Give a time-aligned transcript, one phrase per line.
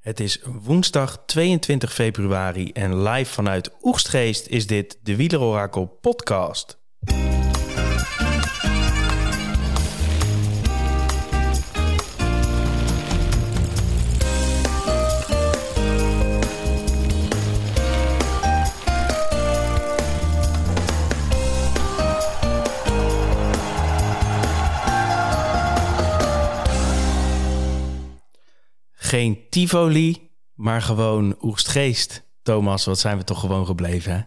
[0.00, 6.78] Het is woensdag 22 februari en live vanuit Oegstgeest is dit de Wielerorakel podcast.
[29.10, 32.22] Geen Tivoli, maar gewoon Oegstgeest.
[32.42, 34.22] Thomas, wat zijn we toch gewoon gebleven, hè?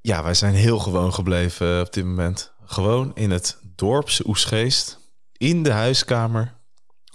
[0.00, 2.52] Ja, wij zijn heel gewoon gebleven eh, op dit moment.
[2.64, 4.98] Gewoon in het dorpse Oesgeest,
[5.32, 6.54] in de huiskamer,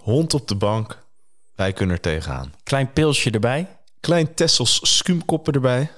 [0.03, 1.05] hond op de bank.
[1.55, 2.53] Wij kunnen er tegenaan.
[2.63, 3.79] Klein pilsje erbij.
[3.99, 5.91] Klein Tessels skuumkoppen erbij.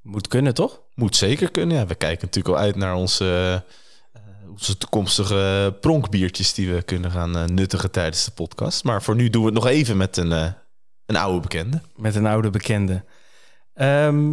[0.00, 0.80] Moet kunnen, toch?
[0.94, 1.76] Moet zeker kunnen.
[1.76, 3.72] Ja, we kijken natuurlijk al uit naar onze, eh,
[4.52, 8.84] onze toekomstige pronkbiertjes die we kunnen gaan eh, nuttigen tijdens de podcast.
[8.84, 10.46] Maar voor nu doen we het nog even met een, eh,
[11.06, 11.80] een oude bekende.
[11.96, 13.04] Met een oude bekende.
[13.74, 14.32] Ehm,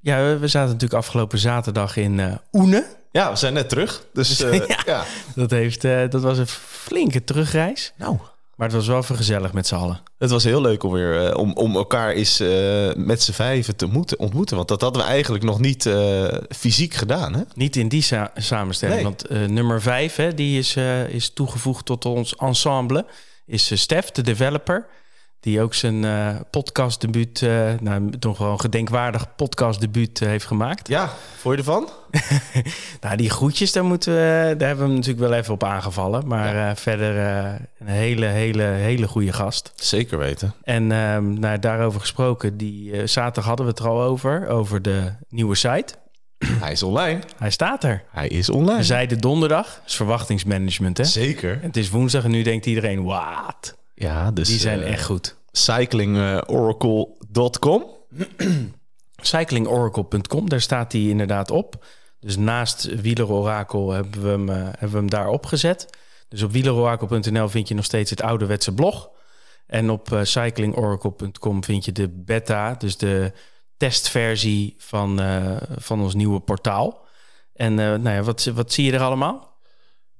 [0.00, 2.96] ja, we zaten natuurlijk afgelopen zaterdag in eh Oene.
[3.10, 4.04] Ja, we zijn net terug.
[4.12, 4.78] Dus eh, Ja.
[4.86, 5.04] ja.
[5.34, 7.92] Dat, heeft, dat was een flinke terugreis.
[7.96, 8.18] Nou,
[8.58, 10.00] Maar het was wel even gezellig met z'n allen.
[10.18, 13.76] Het was heel leuk om weer eh, om, om elkaar eens eh, met z'n vijven
[13.76, 14.56] te moeten, ontmoeten.
[14.56, 17.34] Want dat hadden we eigenlijk nog niet eh, fysiek gedaan.
[17.34, 17.42] Hè?
[17.54, 18.96] Niet in die sa- samenstelling.
[19.02, 19.04] Nee.
[19.04, 20.76] Want nummer vijf, hè, die is,
[21.08, 23.06] is toegevoegd tot ons ensemble.
[23.46, 24.86] Is Stef, de developer.
[25.40, 30.88] Die ook zijn eh podcastdebuut, eh nou, toch wel een gedenkwaardig podcastdebuut eh, heeft gemaakt.
[30.88, 31.88] Ja, vond je ervan?
[33.00, 36.26] Nou, die groetjes, daar, moeten we, daar hebben we hem natuurlijk wel even op aangevallen.
[36.26, 37.16] Maar verder
[37.78, 39.72] een hele, hele, hele goede gast.
[39.74, 40.54] Zeker weten.
[40.62, 45.12] En ehm, nou, daarover gesproken, die zaterdag hadden we het er al over, over de
[45.28, 45.94] nieuwe site.
[46.60, 47.20] Hij is online.
[47.36, 48.02] Hij staat er.
[48.10, 48.78] Hij is online.
[48.78, 51.04] We zeiden donderdag, is verwachtingsmanagement hè.
[51.04, 51.52] Zeker.
[51.52, 53.76] En het is woensdag en nu denkt iedereen, wat?
[53.98, 55.36] Ja, dus Die zijn eh, echt goed.
[55.52, 57.86] cyclingoracle.com.
[59.16, 61.84] Cyclingoracle.com, daar staat hij inderdaad op.
[62.20, 65.86] Dus naast Wielerorakel hebben we hem, eh, hebben we hem daar opgezet.
[66.28, 69.10] Dus op wieleroracle.nl vind je nog steeds het ouderwetse blog.
[69.66, 73.32] En op eh, cyclingoracle.com vind je de beta, dus de
[73.76, 75.20] testversie van,
[75.76, 77.06] van ons nieuwe portaal.
[77.54, 79.47] En nou ja, wat, wat zie je er allemaal?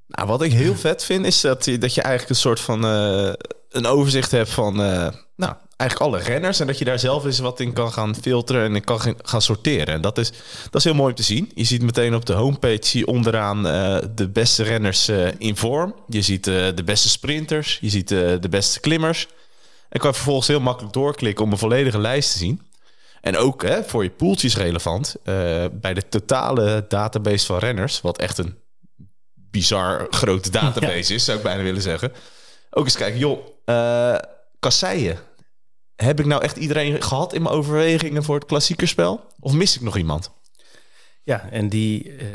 [0.08, 2.84] Nou, wat ik heel vet vind, is dat je, dat je eigenlijk een soort van
[2.84, 3.32] eh,
[3.70, 6.60] een overzicht hebt van eh, nou, eigenlijk alle renners.
[6.60, 9.94] En dat je daar zelf eens wat in kan gaan filteren en kan gaan- sorteren.
[9.94, 10.30] En dat is,
[10.64, 11.50] dat is heel mooi om te zien.
[11.54, 15.08] Je ziet meteen op de homepage onderaan eh, de beste renners
[15.38, 15.94] in vorm.
[16.08, 19.26] Je ziet de beste sprinters, je ziet de beste klimmers.
[19.88, 22.62] En kan vervolgens heel makkelijk doorklikken om een volledige lijst te zien.
[23.20, 25.16] En ook hè, voor je poeltjes relevant.
[25.72, 28.54] bij de totale database van renners, wat echt een
[29.58, 32.12] bizar grote database is, zou ik bijna willen zeggen.
[32.70, 34.19] Ook eens kijken, joh, eh
[34.58, 35.19] kasseien.
[35.96, 39.24] Heb ik nou echt iedereen gehad in mijn overwegingen voor het klassiekerspel?
[39.41, 40.30] Of mis ik nog iemand?
[41.22, 42.28] Ja, en die eh,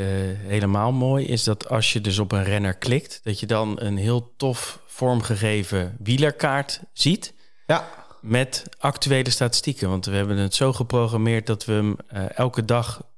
[0.48, 3.98] helemaal mooi is dat als je dus op een renner klikt, dat je dan een
[3.98, 7.34] heel tof vormgegeven wielerkaart ziet
[7.66, 7.90] Ja,
[8.22, 9.90] met actuele statistieken.
[9.90, 13.12] Want we hebben het zo geprogrammeerd dat we hem eh, elke dag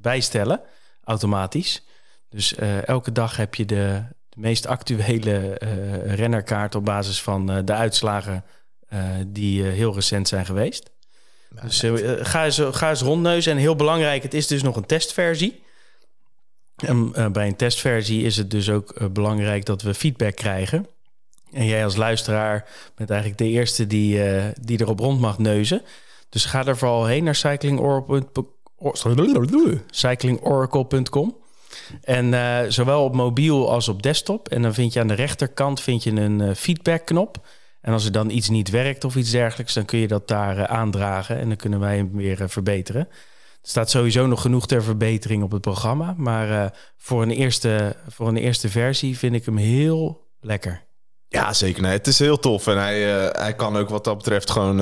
[0.00, 0.60] bijstellen,
[1.04, 1.82] automatisch.
[2.28, 7.50] Dus eh, elke dag heb je de, de meest actuele eh, rennerkaart op basis van
[7.50, 8.44] eh, de uitslagen
[9.26, 10.90] die heel recent zijn geweest.
[11.62, 11.84] Dus
[12.20, 13.52] ga, eens, ga eens rondneuzen.
[13.52, 15.62] En heel belangrijk, het is dus nog een testversie.
[16.76, 20.86] En bij een testversie is het dus ook belangrijk dat we feedback krijgen.
[21.52, 24.20] En jij als luisteraar bent eigenlijk de eerste die,
[24.60, 25.82] die erop rond mag neuzen.
[26.28, 27.34] Dus ga er vooral heen naar
[29.90, 31.36] cyclingoracle.com.
[32.02, 34.48] En eh, zowel op mobiel als op desktop.
[34.48, 37.46] En dan vind je aan de rechterkant vind je een eh, feedbackknop.
[37.80, 40.58] En als er dan iets niet werkt of iets dergelijks, dan kun je dat daar
[40.58, 41.38] eh, aandragen.
[41.38, 43.08] En dan kunnen wij hem weer verbeteren.
[43.62, 46.14] Er staat sowieso nog genoeg ter verbetering op het programma.
[46.16, 50.84] Maar voor, een eerste, voor een eerste versie vind ik hem heel lekker.
[51.28, 51.86] ja zeker.
[51.86, 52.66] Het is heel tof.
[52.66, 53.00] En hij,
[53.32, 54.80] hij kan ook wat dat betreft gewoon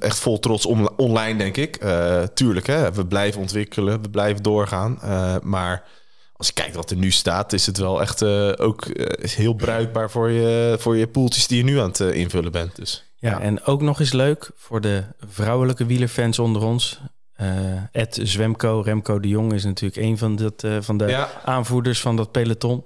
[0.00, 1.76] echt vol trots on- online, denk ik.
[1.76, 4.98] Eh, tuurlijk, hè, we blijven ontwikkelen, we blijven doorgaan.
[5.02, 5.84] Eh, maar
[6.32, 9.34] als je kijkt wat er nu staat, is het wel echt eh, ook eh, is
[9.34, 12.76] heel bruikbaar voor je, voor je poeltjes die je nu aan het eh, invullen bent.
[12.76, 17.00] Dus Ja, en ook nog eens leuk voor de vrouwelijke wielerfans onder ons.
[17.34, 17.46] Eh
[17.92, 21.28] Ed Zwemco, Remco de Jong is natuurlijk een van, dat, eh, van de Ja.
[21.44, 22.84] aanvoerders van dat peloton.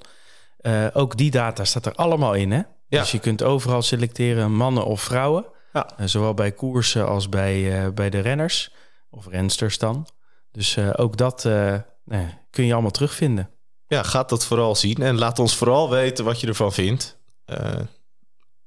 [0.59, 2.61] Eh, ook die data staat er allemaal in, hè?
[2.89, 3.01] Ja.
[3.01, 5.45] Dus je kunt overal selecteren mannen of vrouwen.
[5.73, 5.91] Ja.
[5.97, 8.73] Eh, zowel bij koersen als bij, eh, bij de renners.
[9.11, 10.07] Of rensters dan.
[10.53, 11.43] Dus eh, ook dat
[12.51, 13.51] kun je allemaal terugvinden.
[13.87, 14.97] ja, gaat dat vooral zien.
[14.97, 17.19] En laat ons vooral weten wat je ervan vindt.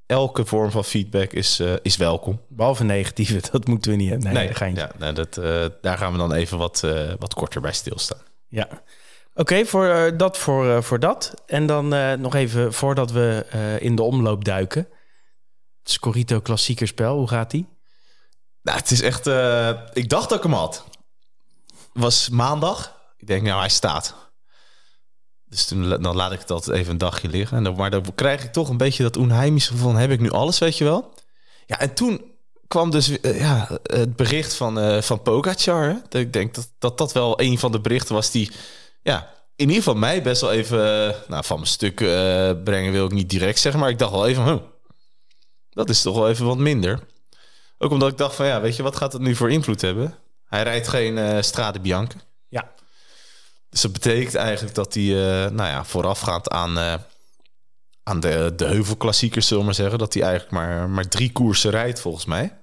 [0.05, 2.41] Elke vorm van feedback is, is welkom.
[2.47, 4.33] Behalve negatieve, dat moeten we niet hebben.
[4.33, 7.61] Nee, nee, ja, nee dat, uh, daar gaan we dan even wat, uh, wat korter
[7.61, 8.21] bij stilstaan.
[8.47, 8.67] Ja,
[9.33, 11.33] oké, voor dat voor, voor dat.
[11.45, 11.87] En dan
[12.21, 13.45] nog even voordat we
[13.79, 14.87] in de omloop duiken.
[15.89, 17.67] Scorito klassiekerspel, hoe gaat die?
[18.61, 19.27] Nou, het is echt...
[19.93, 20.83] ik dacht dat ik hem had.
[21.93, 22.93] was maandag.
[23.17, 24.15] Ik denk, nou, hij staat.
[25.45, 27.57] Dus toen, dan laat ik altijd even een dagje liggen.
[27.57, 29.95] En dan, maar dan krijg ik toch een beetje dat onheimische van...
[29.95, 31.13] heb ik nu alles, weet je wel?
[31.65, 32.33] Ja, en toen
[32.67, 36.01] kwam dus uh, ja, het bericht van, uh, van Pogacar.
[36.09, 38.51] Dat ik denk dat, dat dat wel een van de berichten was die...
[39.01, 41.15] Ja, in ieder geval mij best wel even...
[41.27, 41.95] Nou, van mijn stuk
[42.63, 43.81] brengen wil ik niet direct zeggen.
[43.81, 44.43] Maar ik dacht wel even...
[44.43, 44.61] Huh,
[45.75, 46.99] dat is toch wel even wat minder.
[47.77, 48.45] Ook omdat ik dacht van...
[48.45, 50.15] Ja, weet je, wat gaat het nu voor invloed hebben?
[50.45, 52.17] Hij rijdt geen Strade Bianca.
[52.47, 52.71] Ja.
[53.69, 56.93] Dus dat betekent eigenlijk dat hij, uh, nou ja, voorafgaand aan, uh,
[58.03, 61.71] aan de, de heuvelklassiekers, zullen we maar zeggen, dat hij eigenlijk maar, maar drie koersen
[61.71, 62.57] rijdt, volgens mij.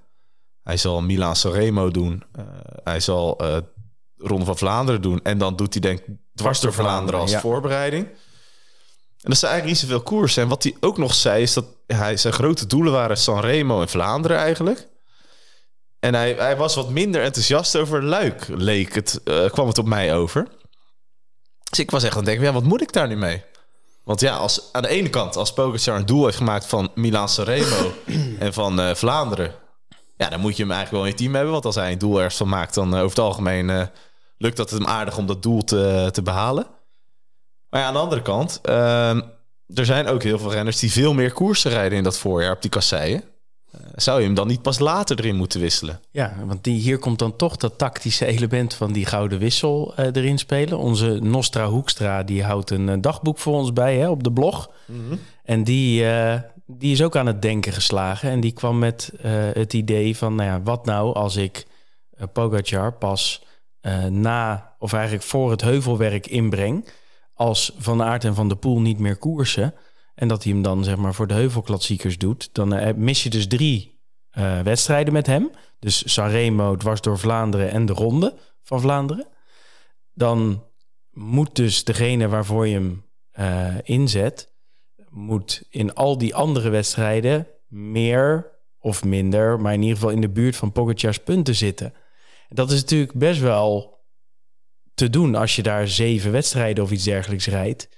[0.63, 2.23] Hij zal Milan Sanremo doen.
[2.39, 2.45] Uh,
[2.83, 3.41] hij zal
[4.17, 5.19] Ronde van Vlaanderen doen.
[5.23, 8.07] En dan doet hij denk ik dwars door Vlaanderen als voorbereiding.
[9.23, 10.43] En dat zijn eigenlijk niet zoveel koersen.
[10.43, 13.89] En wat hij ook nog zei, is dat hij, zijn grote doelen waren Sanremo en
[13.89, 14.87] Vlaanderen eigenlijk.
[15.99, 19.21] En hij, hij was wat minder enthousiast over Luik, leek het,
[19.51, 20.47] kwam het op mij over.
[21.69, 23.43] Dus ik was echt aan het denken, ja, wat moet ik daar nu mee?
[24.03, 27.29] Want ja, als, aan de ene kant, als Pogacar een doel heeft gemaakt van Milan
[27.29, 27.93] Sanremo
[28.39, 29.53] en van uh, Vlaanderen,
[30.17, 31.51] ja, dan moet je hem eigenlijk wel in je team hebben.
[31.53, 33.89] Want als hij een doel ergens van maakt, dan uh, over het algemeen
[34.37, 36.67] lukt dat het hem aardig om dat doel te, te behalen.
[37.73, 39.21] Maar ja, aan de andere kant, ehm,
[39.73, 42.61] er zijn ook heel veel renners die veel meer koersen rijden in dat voorjaar op
[42.61, 43.23] die kasseien.
[43.71, 45.99] Eh, zou je hem dan niet pas later erin moeten wisselen?
[46.11, 50.05] Ja, want die, hier komt dan toch dat tactische element van die gouden wissel uh,
[50.05, 50.77] erin spelen.
[50.77, 54.71] Onze Nostra Hoekstra die houdt een uh, dagboek voor ons bij hè, op de blog.
[54.85, 55.19] Mm -hmm.
[55.43, 56.05] En die,
[56.65, 58.29] die is ook aan het denken geslagen.
[58.29, 59.11] En die kwam met
[59.53, 61.65] het idee van, nou ja, wat nou als ik
[62.33, 63.43] Pogacar pas
[64.09, 66.85] na, of eigenlijk voor het heuvelwerk inbreng...
[67.43, 69.73] als Van Aert en Van de Poel niet meer koersen...
[70.15, 72.49] En dat hij hem dan zeg maar voor de heuvelklassiekers doet.
[72.51, 74.01] Dan uh, mis je dus drie
[74.37, 75.51] uh, wedstrijden met hem.
[75.79, 79.27] Dus Sanremo, dwars door Vlaanderen en de Ronde van Vlaanderen.
[80.13, 80.63] Dan
[81.11, 83.05] moet dus degene waarvoor je hem
[83.39, 84.53] uh, inzet...
[85.09, 89.59] moet in al die andere wedstrijden meer of minder...
[89.59, 91.93] maar in ieder geval in de buurt van Pogacar's punten zitten.
[92.49, 93.92] Dat is natuurlijk best wel
[94.93, 97.89] te doen als je daar zeven wedstrijden of iets dergelijks rijdt.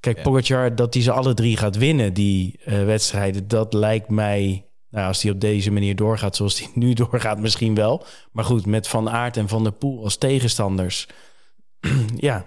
[0.00, 0.22] Kijk, ja.
[0.22, 5.06] Pogacar, dat hij ze alle drie gaat winnen, die uh, wedstrijden, dat lijkt mij, nou,
[5.06, 8.04] als hij op deze manier doorgaat zoals hij nu doorgaat, misschien wel.
[8.32, 11.06] Maar goed, met Van Aert en Van der Poel als tegenstanders,
[12.16, 12.44] ja.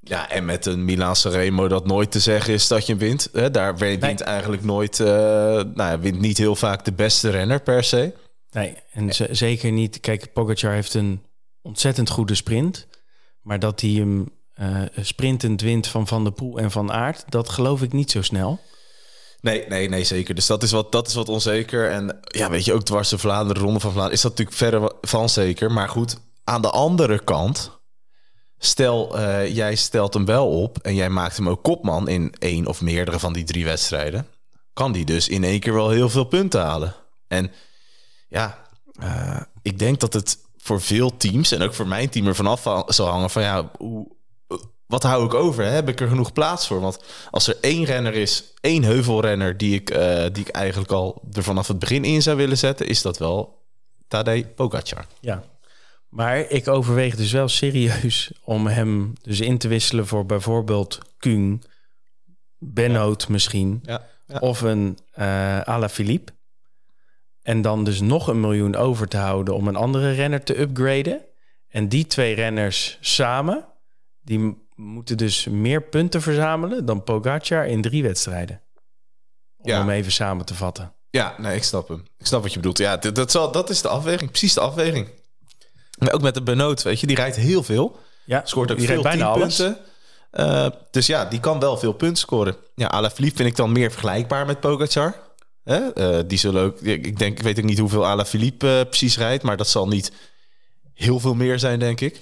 [0.00, 3.28] Ja, en met een Milan Remo dat nooit te zeggen is dat je wint.
[3.32, 3.50] Hè?
[3.50, 4.14] Daar wint nee.
[4.14, 5.06] eigenlijk nooit, uh,
[5.74, 8.14] nou, wint niet heel vaak de beste renner per se.
[8.50, 10.00] Nee, en zeker niet.
[10.00, 11.22] Kijk, Pogacar heeft een
[11.62, 12.86] ontzettend goede sprint.
[13.42, 14.28] Maar dat hij hem
[14.60, 18.22] uh, sprintend wint van Van der Poel en Van Aert, dat geloof ik niet zo
[18.22, 18.60] snel.
[19.40, 20.34] Nee, nee, nee, zeker.
[20.34, 21.90] Dus dat is wat, dat is wat onzeker.
[21.90, 24.92] En ja, weet je, ook dwars de Vlaanderen, Ronde van Vlaanderen, is dat natuurlijk verder
[25.00, 25.72] van zeker.
[25.72, 27.80] Maar goed, aan de andere kant,
[28.58, 32.66] stel uh, jij stelt hem wel op en jij maakt hem ook kopman in één
[32.66, 34.26] of meerdere van die drie wedstrijden,
[34.72, 36.94] kan die dus in één keer wel heel veel punten halen.
[37.26, 37.50] En
[38.28, 38.66] ja,
[39.02, 42.62] uh, ik denk dat het voor veel teams en ook voor mijn team er vanaf
[42.86, 44.16] zal hangen van ja, hoe,
[44.86, 45.64] wat hou ik over?
[45.64, 45.70] Hè?
[45.70, 46.80] Heb ik er genoeg plaats voor?
[46.80, 46.98] Want
[47.30, 51.42] als er één renner is, één heuvelrenner die ik, uh, die ik eigenlijk al er
[51.42, 53.66] vanaf het begin in zou willen zetten, is dat wel
[54.08, 55.06] Tadej Pogacar.
[55.20, 55.42] Ja,
[56.08, 61.62] maar ik overweeg dus wel serieus om hem dus in te wisselen voor bijvoorbeeld Kuhn,
[62.58, 63.28] Benoot ja.
[63.30, 64.06] misschien, ja.
[64.26, 64.38] Ja.
[64.38, 66.32] of een uh, Ala Philippe.
[67.48, 71.20] En dan dus nog een miljoen over te houden om een andere renner te upgraden.
[71.68, 73.64] En die twee renners samen,
[74.20, 78.60] die moeten dus meer punten verzamelen dan Pogacar in drie wedstrijden.
[79.56, 79.78] Om Ja.
[79.78, 80.92] hem even samen te vatten.
[81.10, 82.02] Ja, nee, ik snap hem.
[82.18, 82.78] Ik snap wat je bedoelt.
[82.78, 84.30] Ja, dat, dat, zal, dat is de afweging.
[84.30, 85.08] Precies de afweging.
[85.98, 87.98] Maar ook met de Benoot, weet je, die rijdt heel veel.
[88.24, 89.56] Ja, Scoort ook die veel bijna alles.
[89.56, 89.78] punten.
[90.32, 92.56] Uh, dus ja, die kan wel veel punten scoren.
[92.74, 95.26] Ja, Alaphilippe vind ik dan meer vergelijkbaar met Pogacar.
[95.68, 95.80] Hè?
[96.18, 99.42] Uh, die zullen ook, ik denk, ik weet ook niet hoeveel Alaphilippe uh, precies rijdt,
[99.42, 100.12] maar dat zal niet
[100.94, 102.20] heel veel meer zijn, denk ik.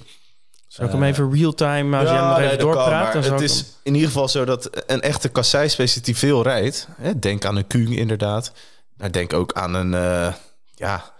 [0.67, 3.93] Zal ik hem even real-time, als hem nog even nee, kan, het is hem- in
[3.93, 6.87] ieder geval zo dat een echte kassei-specialist die veel rijdt...
[6.97, 8.51] Hè, denk aan een Kuhn inderdaad.
[8.95, 10.33] Maar denk ook aan een, eh,
[10.75, 11.13] ja,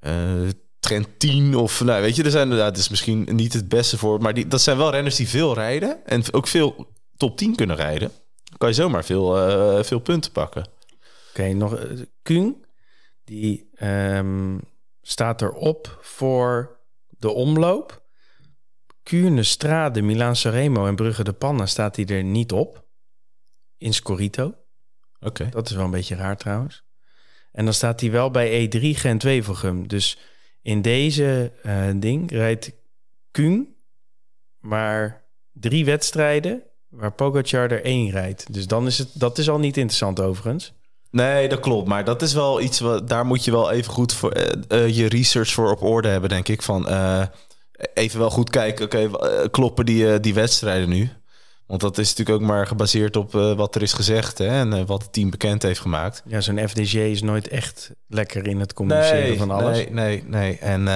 [0.00, 0.12] eh
[0.80, 1.80] Trentin of...
[1.80, 4.20] Nou, weet je, er zijn inderdaad, het is misschien niet het beste voor...
[4.20, 6.06] maar die, dat zijn wel renners die veel rijden...
[6.06, 8.12] en ook veel top 10 kunnen rijden.
[8.44, 10.76] Dan kan je zomaar veel, eh, veel punten pakken.
[11.38, 12.64] Oké, nog uh, Kuhn,
[13.24, 14.58] die ehm,
[15.02, 18.06] staat erop voor de omloop.
[19.02, 22.86] Kuurne, Strade, Milaan Sanremo en Brugge de Panna staat hij er niet op.
[23.76, 24.54] In Scorito.
[25.20, 25.48] Oké.
[25.48, 26.84] Dat is wel een beetje raar trouwens.
[27.52, 29.88] En dan staat hij wel bij E3 Gent-Wevelgem.
[29.88, 30.18] Dus
[30.62, 32.72] in deze uh, ding rijdt
[33.30, 33.76] Kuhn
[34.58, 38.52] maar drie wedstrijden waar Pogacar er één rijdt.
[38.52, 40.77] Dus dan is het, dat is al niet interessant overigens.
[41.10, 41.88] Nee, dat klopt.
[41.88, 44.96] Maar dat is wel iets wat daar moet je wel even goed voor uh, uh,
[44.96, 46.62] je research voor op orde hebben, denk ik.
[46.62, 47.22] Van uh,
[47.94, 48.84] even wel goed kijken.
[48.84, 51.10] Oké, okay, kloppen die, die wedstrijden nu?
[51.66, 55.02] Want dat is natuurlijk ook maar gebaseerd op wat er is gezegd hè, en wat
[55.02, 56.22] het team bekend heeft gemaakt.
[56.26, 59.76] Ja, zo'n FDG is nooit echt lekker in het communiceren nee, van alles.
[59.76, 60.58] Nee, nee, nee.
[60.58, 60.88] En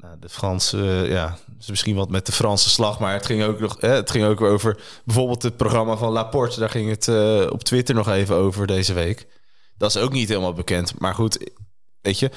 [0.00, 0.76] nou, de Franse,
[1.08, 4.24] ja, is misschien wat met de Franse slag, maar het ging ook nog, het ging
[4.24, 6.60] ook over bijvoorbeeld het programma van Laporte.
[6.60, 9.26] Daar ging het uh, op Twitter nog even over deze week.
[9.76, 10.98] Dat is ook niet helemaal bekend.
[10.98, 11.50] Maar goed,
[12.00, 12.30] weet je,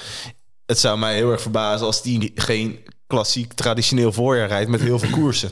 [0.66, 5.00] het zou mij heel erg verbazen als die geen klassiek traditioneel voorjaar rijdt met heel
[5.00, 5.52] veel koersen.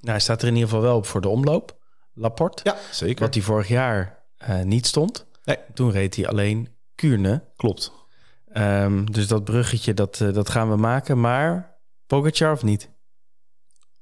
[0.00, 1.76] Nou, hij staat er in ieder geval wel op voor de omloop.
[2.14, 2.62] Laporte.
[2.64, 3.24] Ja, zeker.
[3.24, 5.26] Wat hij vorig jaar uh, niet stond.
[5.44, 5.56] Nee.
[5.74, 7.44] Toen reed hij alleen Kuurne.
[7.56, 7.92] Klopt.
[8.54, 11.20] Um, dus dat bruggetje, dat, uh, dat gaan we maken.
[11.20, 12.90] Maar Pogacar of niet?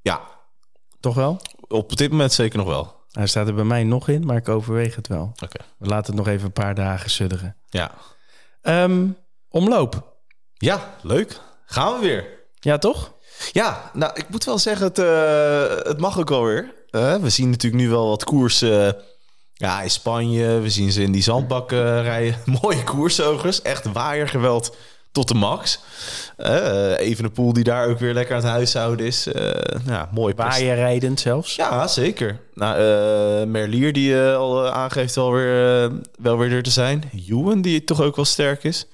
[0.00, 0.20] Ja.
[1.00, 1.40] Toch wel?
[1.68, 2.94] Op dit moment zeker nog wel.
[3.10, 5.22] Hij staat er bij mij nog in, maar ik overweeg het wel.
[5.22, 5.44] Oké.
[5.44, 5.66] Okay.
[5.78, 7.56] We laten het nog even een paar dagen sudderen.
[7.66, 7.90] Ja.
[8.62, 9.16] Um,
[9.48, 10.16] omloop.
[10.54, 11.40] Ja, leuk.
[11.66, 12.26] Gaan we weer.
[12.54, 13.14] Ja, toch?
[13.52, 16.74] Ja, nou, ik moet wel zeggen, het, uh, het mag ook alweer.
[16.90, 18.96] Uh, we zien natuurlijk nu wel wat koersen...
[19.58, 22.36] Ja, in Spanje, we zien ze in die zandbakken rijden.
[22.62, 24.76] Mooie koersogers, echt waaiergeweld
[25.16, 25.78] tot de max.
[26.38, 29.26] Uh, even een pool die daar ook weer lekker aan het huishouden is.
[29.26, 29.50] Uh,
[29.86, 30.34] ja, mooi.
[30.34, 31.54] Waaierrijdend zelfs.
[31.54, 32.40] Ja, zeker.
[32.54, 37.10] Nou, uh, Merlier die al aangeeft wel weer, wel weer er te zijn.
[37.12, 38.86] Juwen die toch ook wel sterk is.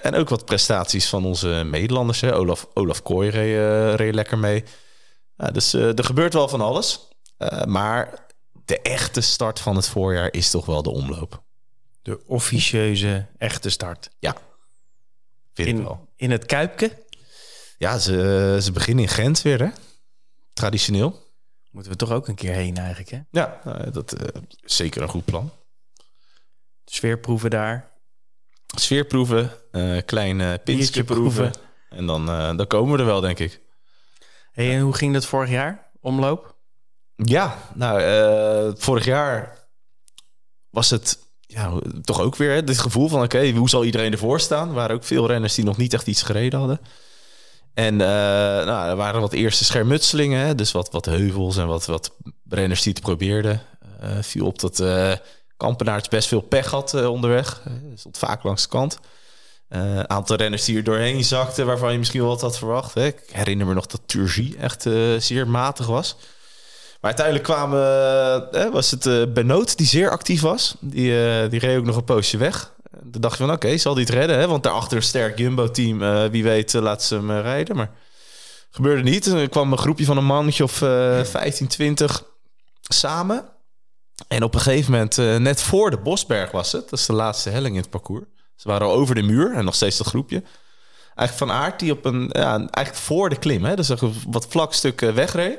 [0.00, 2.20] en ook wat prestaties van onze Nederlanders.
[2.20, 2.34] Hè.
[2.34, 4.64] Olaf, Olaf Kooi reed, reed lekker mee.
[5.52, 7.08] dus er gebeurt wel van alles.
[7.66, 8.23] maar
[8.64, 11.42] de echte start van het voorjaar is toch wel de omloop.
[12.02, 14.10] De officieuze echte start.
[14.18, 14.36] Ja,
[15.52, 16.08] vind in, ik wel.
[16.16, 17.06] In het Kuipke?
[17.78, 19.68] Ja, ze, ze beginnen in Gent weer, hè?
[20.52, 21.22] Traditioneel.
[21.70, 23.20] Moeten we toch ook een keer heen eigenlijk, hè?
[23.30, 25.52] Ja, nou, dat uh, is zeker een goed plan.
[26.84, 27.92] Sfeerproeven daar.
[28.76, 31.52] Sfeerproeven, uh, klein uh, pinsje proeven.
[31.88, 33.60] En dan, uh, dan komen we er wel, denk ik.
[34.52, 36.53] Hey, en hoe ging dat vorig jaar, omloop?
[37.16, 39.66] Ja, nou, uh, vorig jaar
[40.70, 43.22] was het ja, toch ook weer hè, dit gevoel van...
[43.22, 44.68] oké, hoe zal iedereen ervoor staan?
[44.68, 46.80] Er waren ook veel renners die nog niet echt iets gereden hadden.
[47.74, 48.08] En uh,
[48.66, 50.46] nou, er waren wat eerste schermutselingen.
[50.46, 52.14] Hè, dus wat, wat heuvels en wat, wat
[52.48, 53.62] renners die het probeerden.
[54.02, 55.12] Uh, viel op dat uh,
[55.56, 57.62] Kampenaerts best veel pech had onderweg.
[57.94, 58.98] Stond vaak langs de kant.
[59.68, 61.66] Een aantal renners die er doorheen zakten...
[61.66, 62.94] waarvan je misschien wel wat had verwacht.
[62.94, 63.06] Hè.
[63.06, 64.86] Ik herinner me nog dat Turgie echt
[65.18, 66.16] zeer matig was...
[67.04, 70.76] Maar uiteindelijk kwamen, eh, was het uh, Benoot die zeer actief was.
[70.80, 72.72] Die, uh, die reed ook nog een poosje weg.
[73.12, 74.38] Toen dacht je van oké, zal die het redden?
[74.38, 74.46] Hè?
[74.46, 76.30] Want daarachter een sterk Jumbo-team.
[76.30, 77.76] Wie weet laat ze hem rijden.
[77.76, 77.90] Maar
[78.70, 79.26] gebeurde niet.
[79.26, 82.24] Er kwam een groepje van een mannetje of 15, 20
[82.82, 83.44] samen.
[84.28, 86.90] En op een gegeven moment, net voor de Bosberg was het.
[86.90, 88.24] Dat is de laatste helling in het parcours.
[88.56, 90.42] Ze waren al over de muur en nog steeds dat groepje.
[91.14, 94.46] Eigenlijk Van Aert die op een, ja, eigenlijk voor de klim, hè, dus een wat
[94.48, 95.58] vlak stuk wegreed.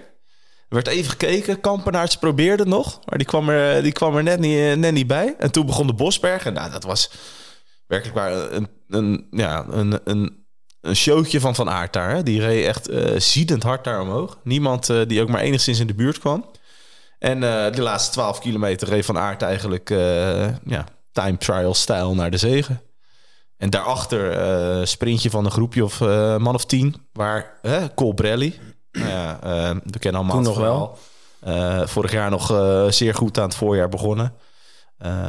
[0.69, 1.61] Er werd even gekeken.
[1.61, 2.99] Kampenaerts probeerde nog.
[3.05, 5.35] Maar die kwam er, die kwam er net, niet, net niet bij.
[5.37, 6.45] En toen begon de Bosberg.
[6.45, 7.11] En nou, dat was
[7.87, 10.45] werkelijk waar een, een, ja, een, een,
[10.81, 12.09] een showtje van Van Aert daar.
[12.09, 12.23] Hè.
[12.23, 14.39] Die reed echt uh, ziedend hard daar omhoog.
[14.43, 16.45] Niemand die ook maar enigszins in de buurt kwam.
[17.19, 19.89] En de laatste 12 kilometer reed Van Aert eigenlijk
[20.65, 22.81] ja, time trial stijl naar de zegen.
[23.57, 25.99] En daarachter sprintje van een groepje of
[26.39, 26.95] man of tien.
[27.13, 27.59] Waar
[27.95, 28.59] Colbrelli,
[28.95, 30.97] nou ja, uh, we kennen allemaal Toen nog wel.
[31.47, 34.33] Uh, vorig jaar nog uh, zeer goed aan het voorjaar begonnen.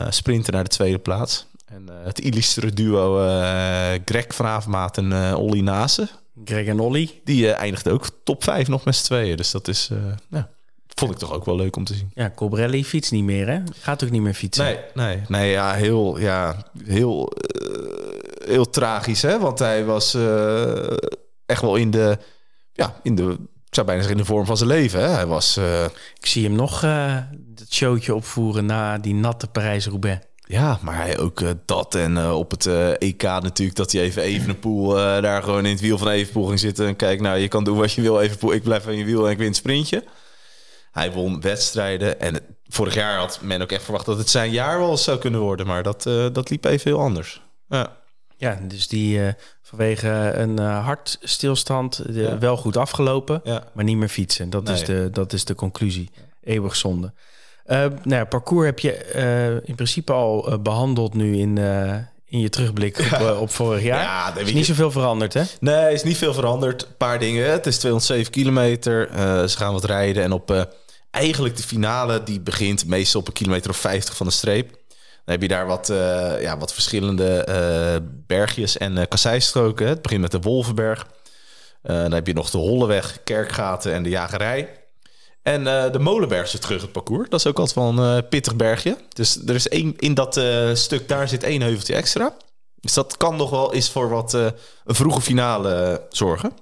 [0.08, 1.46] sprinten naar de tweede plaats.
[1.66, 3.14] En het illustre duo
[4.04, 6.08] Greg van Avermaat en Olly Nase.
[6.44, 7.20] Greg en Olly.
[7.24, 9.36] Die eindigde ook top 5 nog met z'n tweeën.
[9.36, 9.90] Dus dat is,
[10.30, 10.48] ja,
[10.94, 12.10] vond ik toch ook wel leuk om te zien.
[12.14, 13.62] Ja, Cobrelli fietst niet meer, hè?
[13.80, 14.64] Gaat ook niet meer fietsen.
[14.64, 17.32] Nee, nee, nee ja, heel, ja, heel,
[18.44, 19.38] heel tragisch, hè?
[19.38, 20.16] Want hij was
[21.46, 22.18] echt wel in de,
[22.72, 23.36] ja, in de
[23.76, 25.00] zou bijna zeggen in de vorm van zijn leven.
[25.00, 25.08] Hè?
[25.08, 25.56] Hij was.
[25.56, 25.84] Uh...
[26.18, 27.16] Ik zie hem nog uh,
[27.54, 30.26] het showtje opvoeren na die natte Parijs-Roubaix.
[30.48, 32.66] Ja, maar hij ook uh, dat en op het
[32.98, 36.86] EK natuurlijk dat hij even Evenepoel daar gewoon in het wiel van Evenepoel ging zitten
[36.86, 39.24] en kijk, nou je kan doen wat je wil Evenepoel, ik blijf aan je wiel
[39.26, 40.04] en ik win het sprintje.
[40.96, 44.78] Hij won wedstrijden en vorig jaar had men ook echt verwacht dat het zijn jaar
[44.78, 45.66] wel zou kunnen worden.
[45.66, 47.42] Maar dat, eh, dat liep even heel anders.
[47.68, 47.96] Ja.
[48.36, 49.28] Ja, dus die uh,
[49.62, 52.38] vanwege een uh, hartstilstand ja.
[52.38, 53.64] wel goed afgelopen, ja.
[53.72, 54.50] maar niet meer fietsen.
[54.50, 56.10] Dat, is, de, dat is de conclusie.
[56.42, 57.12] Eeuwig zonde.
[57.66, 61.58] nou ja, parcours heb je in principe al behandeld nu in,
[62.28, 64.02] in je terugblik op, uh, op vorig jaar.
[64.02, 65.42] Ja, is niet zoveel veranderd, hè?
[65.60, 66.82] Nee, is niet veel veranderd.
[66.82, 67.50] Een paar dingen.
[67.50, 69.10] Het is 207 kilometer.
[69.10, 70.22] Uh, ze gaan wat rijden.
[70.22, 70.62] En op uh,
[71.10, 74.75] eigenlijk de finale, die begint meestal op een kilometer of 50 van de streep.
[75.26, 75.86] Heb je daar wat,
[76.40, 77.44] ja, wat verschillende
[78.26, 79.88] bergjes en kasseistroken.
[79.88, 81.06] Het begint met de Wolvenberg.
[81.82, 84.86] dan heb je nog de Holleweg, Kerkgaten en de Jagerij.
[85.46, 87.28] En uh, de Molenberg zit terug het parcours.
[87.28, 88.96] Dat is ook altijd wel een uh, pittig bergje.
[89.08, 92.36] Dus er is één, in dat uh, stuk daar zit één heuveltje extra.
[92.80, 94.54] Dus dat kan nog wel eens voor wat een
[94.84, 96.52] vroege finale zorgen.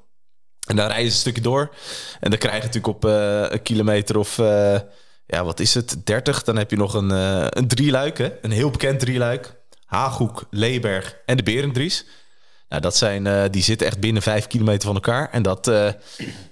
[0.66, 1.74] En dan rijden ze een stukje door.
[2.20, 3.04] En dan krijg je natuurlijk op
[3.52, 4.36] een kilometer of...
[5.26, 6.06] ja, wat is het?
[6.06, 6.42] 30.
[6.42, 7.10] Dan heb je nog een,
[7.58, 8.18] een drieluik.
[8.18, 8.32] Hè?
[8.42, 9.54] Een heel bekend drieluik.
[9.84, 12.04] Haaghoek, Leeberg en de Berendries.
[12.68, 15.30] Nou, dat zijn, uh, die zitten echt binnen vijf kilometer van elkaar.
[15.30, 15.88] En dat, uh,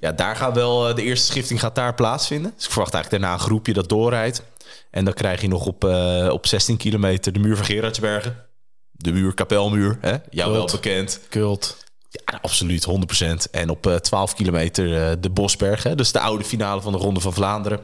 [0.01, 2.53] ja, daar gaat wel, uh, de eerste schifting gaat daar plaatsvinden.
[2.57, 4.43] Dus ik verwacht eigenlijk daarna een groepje dat doorrijdt.
[4.91, 5.85] En dan krijg je nog op,
[6.31, 8.47] op 16 kilometer de muur van Gerardsbergen.
[8.91, 10.17] De muur, kapelmuur, hè?
[10.31, 11.21] jou wel bekend.
[11.29, 11.77] Kult.
[12.09, 13.51] Ja, absoluut, 100%.
[13.51, 15.95] En op 12 kilometer de Bosberg, hè?
[15.95, 17.81] dus de oude finale van de Ronde van Vlaanderen,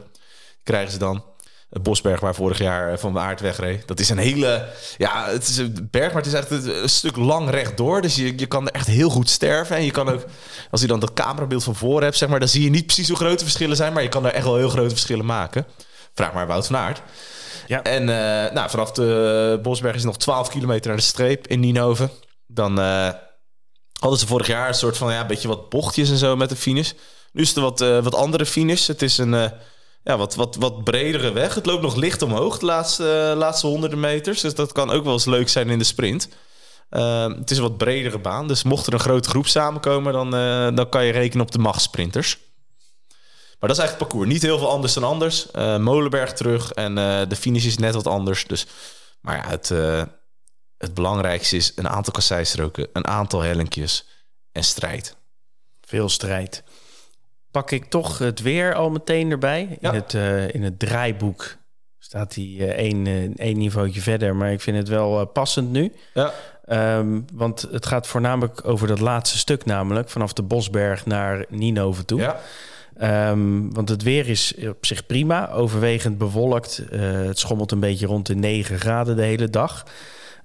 [0.69, 1.23] krijgen ze dan.
[1.69, 3.87] Bosberg, waar vorig jaar eh, Van de Aard wegreed.
[3.87, 4.67] Dat is een hele...
[4.97, 8.01] Ja, het is een berg, maar het is echt een, stuk lang rechtdoor.
[8.01, 9.75] Dus je, je kan er echt heel goed sterven.
[9.75, 10.25] En je kan ook,
[10.71, 12.39] als je dan dat camerabeeld van voren hebt, zeg maar...
[12.39, 13.93] dan zie je niet precies hoe grote verschillen zijn...
[13.93, 15.67] maar je kan er echt wel heel grote verschillen maken.
[16.13, 17.01] Vraag maar Wout van Aert.
[17.67, 17.83] Ja.
[17.83, 22.09] En uh, nou, vanaf de Bosberg is nog 12 kilometer naar de streep in Ninove.
[22.47, 23.09] Dan uh,
[23.99, 25.11] hadden ze vorig jaar een soort van...
[25.11, 26.91] ja, beetje wat bochtjes en zo met de finish.
[27.31, 28.87] Nu is er wat, uh, wat andere finish.
[28.87, 29.51] Het is een
[30.09, 31.55] ja, wat, wat, wat bredere weg.
[31.55, 34.41] Het loopt nog licht omhoog de laatste, laatste honderden meters.
[34.41, 36.29] Dus dat kan ook wel eens leuk zijn in de sprint.
[36.89, 38.47] Uh, het is een wat bredere baan.
[38.47, 41.59] Dus mocht er een grote groep samenkomen, dan, uh, dan kan je rekenen op de
[41.59, 42.37] machtsprinters.
[43.59, 44.33] Maar dat is eigenlijk parcours.
[44.33, 45.47] Niet heel veel anders dan anders.
[45.55, 46.95] Uh, Molenberg terug en
[47.29, 48.47] de finish is net wat anders.
[48.47, 48.67] Dus,
[49.21, 49.69] maar ja, het,
[50.77, 54.07] het belangrijkste is een aantal kasseistroken, een aantal hellinkjes
[54.51, 55.15] en strijd.
[55.81, 56.63] Veel strijd
[57.51, 59.77] pak ik toch het weer al meteen erbij.
[59.79, 61.57] In, het, uh, in het draaiboek
[61.97, 65.93] staat hij uh, één, uh, één niveautje verder, maar ik vind het wel passend nu.
[66.13, 66.33] Ja.
[66.97, 72.05] Um, want het gaat voornamelijk over dat laatste stuk, namelijk vanaf de Bosberg naar Ninove
[72.05, 72.19] toe.
[72.19, 72.39] Ja.
[73.31, 76.81] Um, want het weer is op zich prima, overwegend bewolkt.
[76.91, 79.85] het schommelt een beetje rond de 9 graden de hele dag.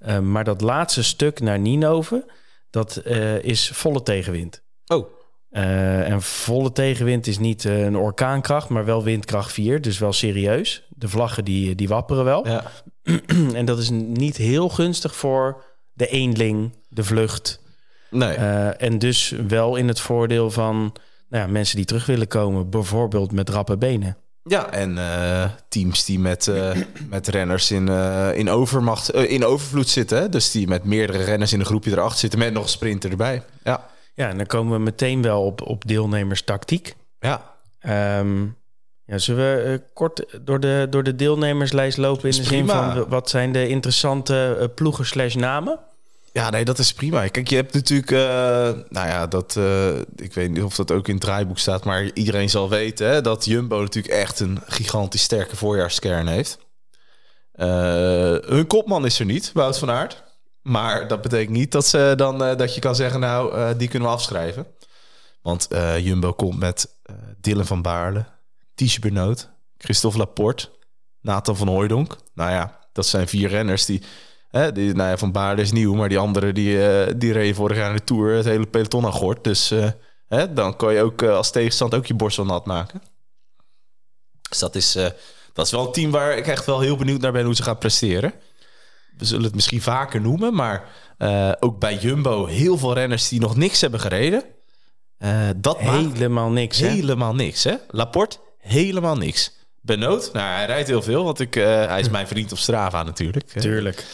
[0.07, 2.31] Um, maar dat laatste stuk naar Ninove,
[2.69, 3.01] dat
[3.41, 4.63] is volle tegenwind.
[4.87, 5.14] Oh.
[5.55, 9.81] Uh, en volle tegenwind is niet uh, een orkaankracht, maar wel windkracht 4.
[9.81, 10.87] Dus wel serieus.
[10.89, 12.47] De vlaggen die, die wapperen wel.
[12.47, 12.63] Ja.
[13.53, 15.63] en dat is niet heel gunstig voor
[15.93, 17.61] de eenling, de vlucht.
[18.09, 18.37] Nee.
[18.37, 20.95] Uh, en dus wel in het voordeel van
[21.29, 22.69] nou ja, mensen die terug willen komen.
[22.69, 24.17] Bijvoorbeeld met rappe benen.
[24.43, 24.97] Ja, en
[25.69, 26.51] teams die met,
[27.09, 27.87] met renners in,
[28.33, 30.17] in, overmacht, in overvloed zitten.
[30.17, 30.29] Hè?
[30.29, 33.43] Dus die met meerdere renners in een groepje erachter zitten met nog een sprinter erbij.
[33.63, 33.93] Ja.
[34.15, 36.95] Ja, en dan komen we meteen wel op, op deelnemerstactiek.
[37.19, 37.55] Ja.
[38.19, 38.57] Um,
[39.05, 43.07] ja, zullen we uh, kort door de, door de deelnemerslijst lopen in de zin van
[43.07, 45.79] wat zijn de interessante uh, ploegen slash namen?
[46.31, 47.27] Ja, nee, dat is prima.
[47.27, 48.19] Kijk, je hebt natuurlijk, uh,
[48.89, 49.59] nou ja, dat,
[50.15, 53.21] ik weet niet of dat ook in het draaiboek staat, maar iedereen zal weten hè,
[53.21, 56.57] dat Jumbo natuurlijk echt een gigantisch sterke voorjaarskern heeft.
[58.47, 60.24] hun kopman is er niet, Wout van Aert.
[60.65, 63.87] Maar dat betekent niet dat, ze dan, uh, dat je kan zeggen, nou, uh, die
[63.87, 64.67] kunnen we afschrijven.
[65.41, 66.95] Want uh, Jumbo komt met
[67.41, 68.25] Dylan van Baarle,
[68.75, 70.69] Tisha Benoot, Christophe Laporte,
[71.21, 72.17] Nathan van Hooijdonk.
[72.33, 74.01] Nou ja, dat zijn vier renners die...
[74.49, 76.77] Hè, die nou ja, van Baarle is nieuw, maar die anderen die,
[77.17, 79.43] die reden vorig jaar in de Tour het hele peloton aan gort.
[79.43, 79.69] Dus
[80.27, 83.01] hè, dan kan je ook als tegenstand ook je borstel nat maken.
[84.49, 84.91] Dus dat is,
[85.53, 87.63] dat is wel een team waar ik echt wel heel benieuwd naar ben hoe ze
[87.63, 88.33] gaan presteren
[89.17, 93.39] we zullen het misschien vaker noemen, maar uh, ook bij Jumbo heel veel renners die
[93.39, 94.43] nog niks hebben gereden.
[95.19, 96.79] Uh, dat helemaal niks.
[96.79, 96.87] Hè?
[96.87, 97.63] Helemaal niks.
[97.63, 97.75] Hè?
[97.87, 99.53] Laporte, helemaal niks.
[99.81, 103.03] Benoot, nou hij rijdt heel veel, want ik, uh, hij is mijn vriend op Strava
[103.03, 103.47] natuurlijk.
[103.47, 104.05] Tuurlijk.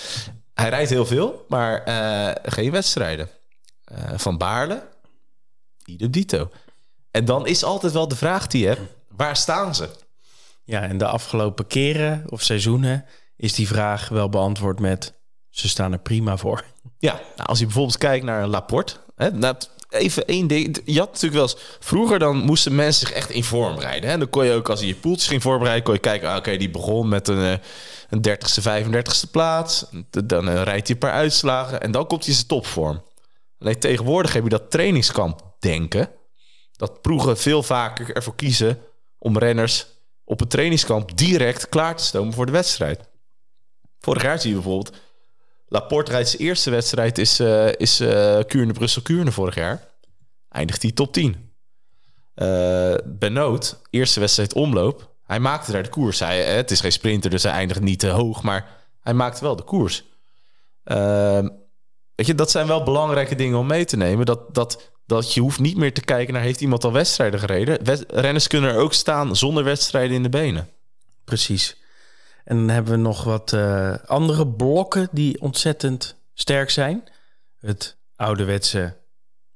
[0.53, 1.81] Hij rijdt heel veel, maar
[2.43, 3.29] geen wedstrijden.
[4.15, 4.83] van Baarle,
[5.85, 6.49] idem dito.
[7.11, 9.89] En dan is altijd wel de vraag die je hebt, waar staan ze?
[10.63, 13.05] Ja, en de afgelopen keren of seizoenen
[13.41, 15.13] is die vraag wel beantwoord met
[15.49, 16.63] ze staan er prima voor.
[16.97, 19.29] Ja, nou, als je bijvoorbeeld kijkt naar een Laporte, hè,
[19.89, 20.81] even één ding.
[20.85, 21.77] Je had natuurlijk wel eens...
[21.79, 24.09] Vroeger dan moesten mensen zich echt in vorm rijden.
[24.09, 24.17] Hè?
[24.17, 25.83] Dan kon je ook, als je je poeltjes ging voorbereiden...
[25.83, 27.57] kon je kijken, ah, oké, die begon met een, eh,
[28.09, 29.85] een 30ste, 35ste plaats.
[30.25, 31.81] Dan uh, rijdt hij een paar uitslagen.
[31.81, 33.03] En dan komt hij in zijn topvorm.
[33.59, 36.09] Alleen tegenwoordig heb je dat trainingskamp denken.
[36.71, 38.79] Dat ploegen veel vaker ervoor kiezen...
[39.17, 39.87] om renners
[40.23, 43.09] op het trainingskamp direct klaar te stomen voor de wedstrijd.
[44.01, 44.95] Vorig jaar zie je bijvoorbeeld
[45.71, 49.87] Laporte rijdt zijn eerste wedstrijd is, uh, is uh, Kuurne-Brussel-Kuurne vorig jaar.
[50.49, 51.51] Eindigt hij top 10.
[52.35, 55.15] Uh, Benoot, eerste wedstrijd omloop.
[55.23, 56.19] Hij maakte daar de koers.
[56.19, 58.43] Hij, het is geen sprinter, dus hij eindigt niet te hoog.
[58.43, 58.67] Maar
[59.01, 60.03] hij maakte wel de koers.
[60.85, 61.39] Uh,
[62.15, 64.25] weet je, dat zijn wel belangrijke dingen om mee te nemen.
[64.25, 66.43] Dat, dat, dat je hoeft niet meer te kijken naar...
[66.43, 67.77] heeft iemand al wedstrijden gereden?
[68.07, 70.69] Renners kunnen er ook staan zonder wedstrijden in de benen.
[71.23, 71.80] Precies.
[72.43, 77.03] En dan hebben we nog wat uh, andere blokken die ontzettend sterk zijn.
[77.59, 78.97] Het ouderwetse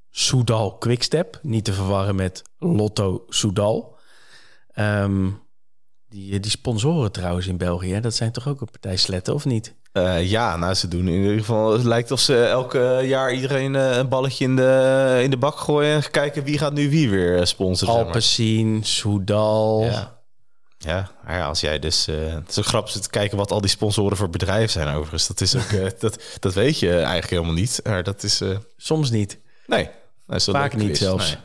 [0.09, 1.39] Soudal Quickstep.
[1.41, 3.97] Niet te verwarren met Lotto Soudal.
[4.75, 5.43] Um,
[6.09, 9.75] die, die sponsoren trouwens in België, dat zijn toch ook een partij sletten, of niet?
[9.93, 11.71] Uh, ja, nou ze doen in ieder geval.
[11.71, 15.57] Het lijkt of ze elke jaar iedereen uh, een balletje in de, in de bak
[15.57, 18.05] gooien en kijken wie gaat nu wie weer sponsoren.
[18.05, 18.83] Alpecin.
[18.83, 19.83] Soudal.
[19.83, 20.14] Ja.
[20.77, 22.07] Ja, ja, als jij dus...
[22.07, 25.27] Uh, het is ook grappig te kijken wat al die sponsoren voor bedrijven zijn overigens.
[25.27, 27.79] Dat, is ook, uh, dat, dat weet je eigenlijk helemaal niet.
[27.83, 28.41] Maar dat is...
[28.41, 28.57] Uh...
[28.77, 29.39] Soms niet.
[29.67, 29.89] Nee.
[30.27, 31.31] Vaak niet zelfs.
[31.31, 31.43] Nee.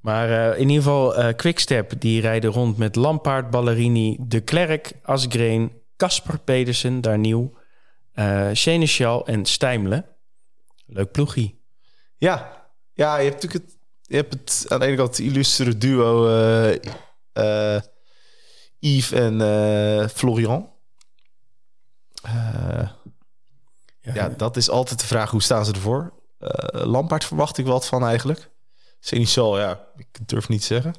[0.00, 6.38] Maar in ieder geval Quickstep, die rijden rond met Lampaard, Ballerini, De Klerk, Asgreen, Casper
[6.38, 7.52] Pedersen, daar nieuw,
[8.52, 10.04] Seneschal en Stijmle.
[10.86, 11.60] Leuk ploegie.
[12.16, 12.66] Ja.
[12.92, 16.28] ja, je hebt natuurlijk het, je hebt het aan de ene kant het illustere duo...
[18.82, 20.68] Yves en uh, Florian.
[22.26, 22.88] Uh,
[24.00, 24.14] ja.
[24.14, 24.28] ja.
[24.36, 25.30] dat is altijd de vraag.
[25.30, 26.12] Hoe staan ze ervoor?
[26.40, 26.48] Uh,
[26.84, 28.50] Lampaard verwacht ik wat van eigenlijk.
[29.00, 30.94] Seneschal, ja, ik durf niet zeggen.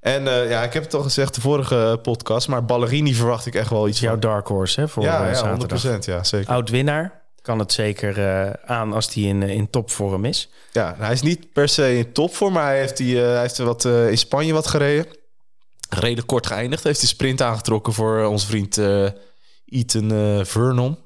[0.00, 3.70] En ja, ik heb het al gezegd de vorige podcast, maar Ballerini verwacht ik echt
[3.70, 4.20] wel iets Jouw van.
[4.20, 4.88] dark horse, hè?
[4.88, 5.58] Voor ja, ja
[5.96, 6.48] 100%, ja, zeker.
[6.48, 7.22] Oud-winnaar.
[7.42, 10.50] Kan het zeker aan als hij in, in topvorm is.
[10.72, 13.84] Ja, hij is niet per se in topvorm, maar hij heeft, die, hij heeft wat
[13.84, 15.06] in Spanje wat gereden
[15.98, 16.84] redelijk kort geëindigd.
[16.84, 19.08] Heeft de sprint aangetrokken voor onze vriend uh,
[19.64, 20.98] Ethan uh, Vernon.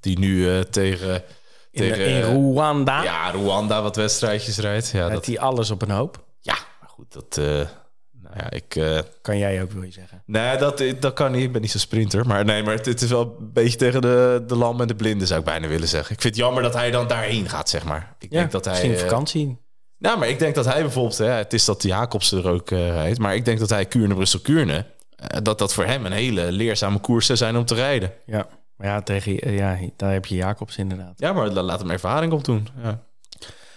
[0.00, 1.22] Die nu uh, tegen...
[1.70, 3.02] In, tegen, in Rwanda.
[3.02, 4.90] Ja, Rwanda wat wedstrijdjes rijdt.
[4.90, 6.24] Ja, dat hij alles op een hoop.
[6.40, 7.36] Ja, maar goed, dat...
[7.36, 9.02] nou ja, ik...
[9.22, 10.22] kan jij ook, wil je zeggen?
[10.26, 11.42] Nee, dat, dat kan niet.
[11.42, 12.26] Ik ben niet zo'n sprinter.
[12.26, 14.94] Maar nee, maar het, het, is wel een beetje tegen de, de lam en de
[14.94, 16.14] blinden, zou ik bijna willen zeggen.
[16.14, 18.16] Ik vind het jammer dat hij dan daarheen gaat, zeg maar.
[18.18, 18.74] Ik ja, denk dat hij...
[18.74, 19.64] Misschien vakantie.
[19.98, 22.88] Nou, maar ik denk dat hij bijvoorbeeld, hè, het is dat Jacobs er ook uh,
[22.88, 26.12] rijdt, maar ik denk dat hij Kuurne Brussel Kuurne, uh, dat dat voor hem een
[26.12, 28.12] hele leerzame koers zou zijn om te rijden.
[28.26, 31.14] Ja, maar ja, tegen, uh, ja, daar heb je Jacobs inderdaad.
[31.16, 32.68] Ja, maar laat hem ervaring op doen.
[32.82, 33.02] Ja.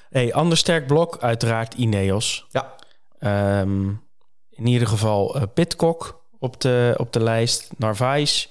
[0.09, 2.47] Hey, ander sterk blok, uiteraard Ineos.
[2.49, 2.75] Ja.
[3.61, 4.01] Um,
[4.49, 8.47] in ieder geval Pitcock op de, op de lijst, Narvaez,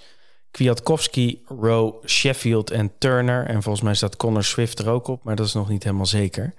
[0.50, 3.46] Kwiatkowski, Rowe, Sheffield en Turner.
[3.46, 6.06] En volgens mij staat Connor Swift er ook op, maar dat is nog niet helemaal
[6.06, 6.54] zeker.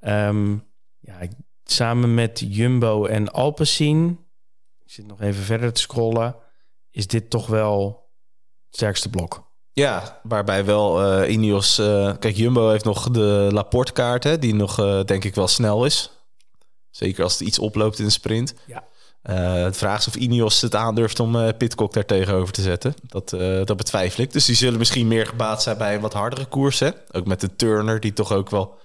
[0.00, 1.18] Um, ja,
[1.64, 4.26] samen met Jumbo en Alpecin,
[4.84, 6.36] ik zit nog even verder te scrollen,
[6.90, 7.86] is dit toch wel
[8.66, 9.48] het sterkste blok.
[9.72, 11.78] Ja, waarbij wel uh, Ineos...
[11.78, 15.84] Uh, kijk, Jumbo heeft nog de Laporte-kaart, hè, die nog uh, denk ik wel snel
[15.84, 16.10] is.
[16.90, 18.54] Zeker als het iets oploopt in de sprint.
[18.66, 18.84] Ja.
[19.62, 22.94] het vraag is of Ineos het aandurft om Pitcock daar tegenover te zetten.
[23.02, 23.28] Dat,
[23.64, 24.32] dat betwijfel ik.
[24.32, 26.78] Dus die zullen misschien meer gebaat zijn bij een wat hardere koers.
[26.78, 26.90] Hè?
[27.12, 28.78] Ook met de Turner, die toch ook wel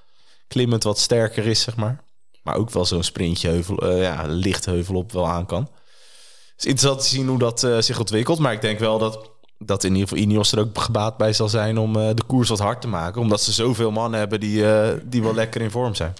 [0.47, 2.03] klimmend wat sterker is, zeg maar.
[2.43, 5.61] Maar ook wel zo'n sprintje heuvel, uh, ja, licht heuvel op wel aan kan.
[5.61, 8.39] Het is interessant te zien hoe dat uh, zich ontwikkelt.
[8.39, 11.49] Maar ik denk wel dat, dat in ieder geval Ineos er ook gebaat bij zal
[11.49, 13.21] zijn om uh, de koers wat hard te maken.
[13.21, 14.63] Omdat ze zoveel mannen hebben die,
[15.05, 16.13] die wel lekker in vorm zijn.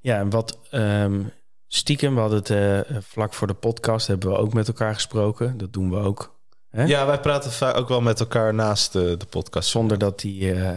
[0.00, 1.32] Ja, en wat um,
[1.68, 5.58] stiekem, we hadden het vlak voor de podcast, hebben we ook met elkaar gesproken.
[5.58, 6.35] Dat doen we ook
[6.84, 9.68] Ja, wij praten ook wel met elkaar naast de, de podcast.
[9.68, 10.70] Zonder dat, die, uh,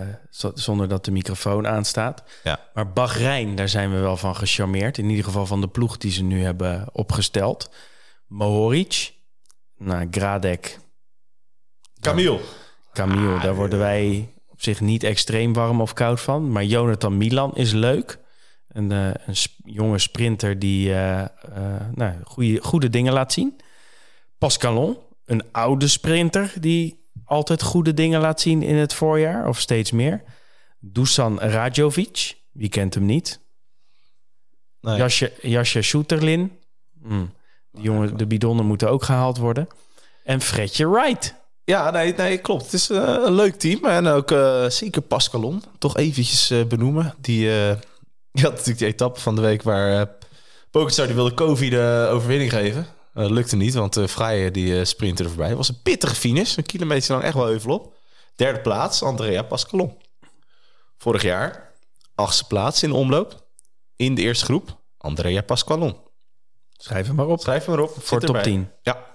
[0.53, 2.23] zonder dat de microfoon aanstaat.
[2.43, 2.59] Ja.
[2.73, 4.97] Maar Bahrein, daar zijn we wel van gecharmeerd.
[4.97, 7.69] In ieder geval van de ploeg die ze nu hebben opgesteld.
[8.27, 9.13] Mohoric,
[9.77, 10.79] nou, Gradek.
[11.99, 12.39] Camille.
[12.93, 16.51] Camille, ah, daar worden wij op zich niet extreem warm of koud van.
[16.51, 18.19] Maar Jonathan Milan is leuk.
[18.67, 21.25] Een, uh, een sp jonge sprinter die uh,
[21.93, 23.59] nou, goede, goede dingen laat zien.
[24.37, 24.97] Pascalon,
[25.29, 30.23] een oude sprinter die altijd goede dingen laat zien in het voorjaar of steeds meer.
[30.79, 33.39] Dusan Rajovic, wie kent hem niet?
[34.81, 34.97] Nee.
[34.97, 36.51] Jasje, Jasje Soeterlin.
[37.01, 37.33] Hmm.
[37.71, 39.67] Die jongen, de bidonnen moeten ook gehaald worden.
[40.23, 41.35] En Fredje Wright.
[41.63, 42.63] Ja, nee, nee, klopt.
[42.63, 43.85] Het is eh, een leuk team.
[43.85, 45.63] En ook eh, zeker Pascalon.
[45.77, 47.13] Toch eventjes eh, benoemen.
[47.21, 47.41] Die,
[48.31, 50.01] die had natuurlijk die etappe van de week waar uh,
[50.71, 52.87] Pogacar die wilde Kovi de overwinning geven.
[53.19, 55.47] Dat lukte niet, want uh, Vrije die uh, sprintte er voorbij.
[55.47, 56.57] Het was een pittige finish.
[56.57, 57.93] Een kilometer lang echt wel heuvel op.
[58.35, 59.97] Derde plaats, Andrea Pascalon.
[60.97, 61.71] Vorig jaar,
[62.15, 63.47] achtste plaats in de omloop.
[63.95, 65.95] In de eerste groep, Andrea Pascalon.
[66.71, 67.39] Schrijf hem maar op.
[67.39, 67.95] Schrijf hem maar op.
[67.99, 68.69] Voor top 10.
[68.81, 69.07] Ja.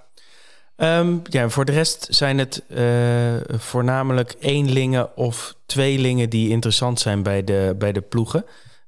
[0.77, 7.23] Um, ja, voor de rest zijn het uh, voornamelijk eenlingen of tweelingen die interessant zijn
[7.23, 8.45] bij de, bij de ploegen.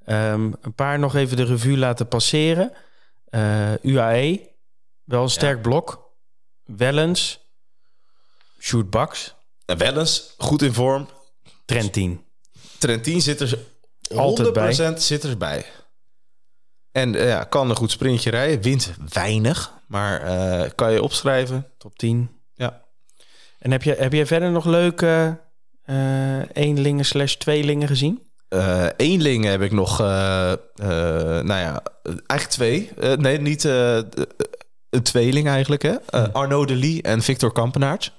[0.06, 2.72] Um, een paar nog even de revue laten passeren.
[3.30, 4.40] Uh, UAE,
[5.06, 6.10] wel een sterk blok.
[6.64, 7.40] Wellens,
[8.60, 9.34] Sjoerd Baks.
[9.64, 11.08] En Wellens, goed in vorm.
[11.64, 12.24] Trentin.
[12.78, 13.58] Trentin zit er
[14.14, 14.98] altijd 100% bij.
[14.98, 15.66] zit erbij.
[16.92, 18.62] En uh, ja, kan een goed sprintje rijden.
[18.62, 21.66] Wint weinig, maar uh, kan je opschrijven.
[21.78, 22.30] Top 10.
[22.54, 22.84] Ja.
[23.58, 25.40] En heb je, heb je verder nog leuke
[25.86, 28.22] uh, eenlingen slash tweelingen gezien?
[28.48, 31.82] Uh, eenlingen heb ik nog, nou ja,
[32.26, 32.90] eigenlijk twee.
[33.16, 33.68] nee, niet
[34.90, 35.82] een tweeling eigenlijk.
[35.82, 35.94] Hè?
[36.06, 36.28] Hm.
[36.32, 38.12] Arno de Lee en Victor Kampenaerts.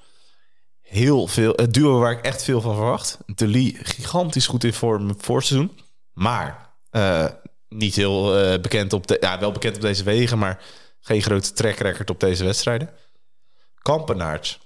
[0.82, 3.18] Heel veel, het duo waar ik echt veel van verwacht.
[3.26, 5.80] De Lee gigantisch goed in vorm voor seizoen.
[6.14, 6.76] Maar
[7.70, 10.64] niet heel uh, bekend op de, ja, wel bekend op deze wegen, maar
[11.00, 12.90] geen grote trackrecord op deze wedstrijden.
[13.82, 14.60] Kampenaerts.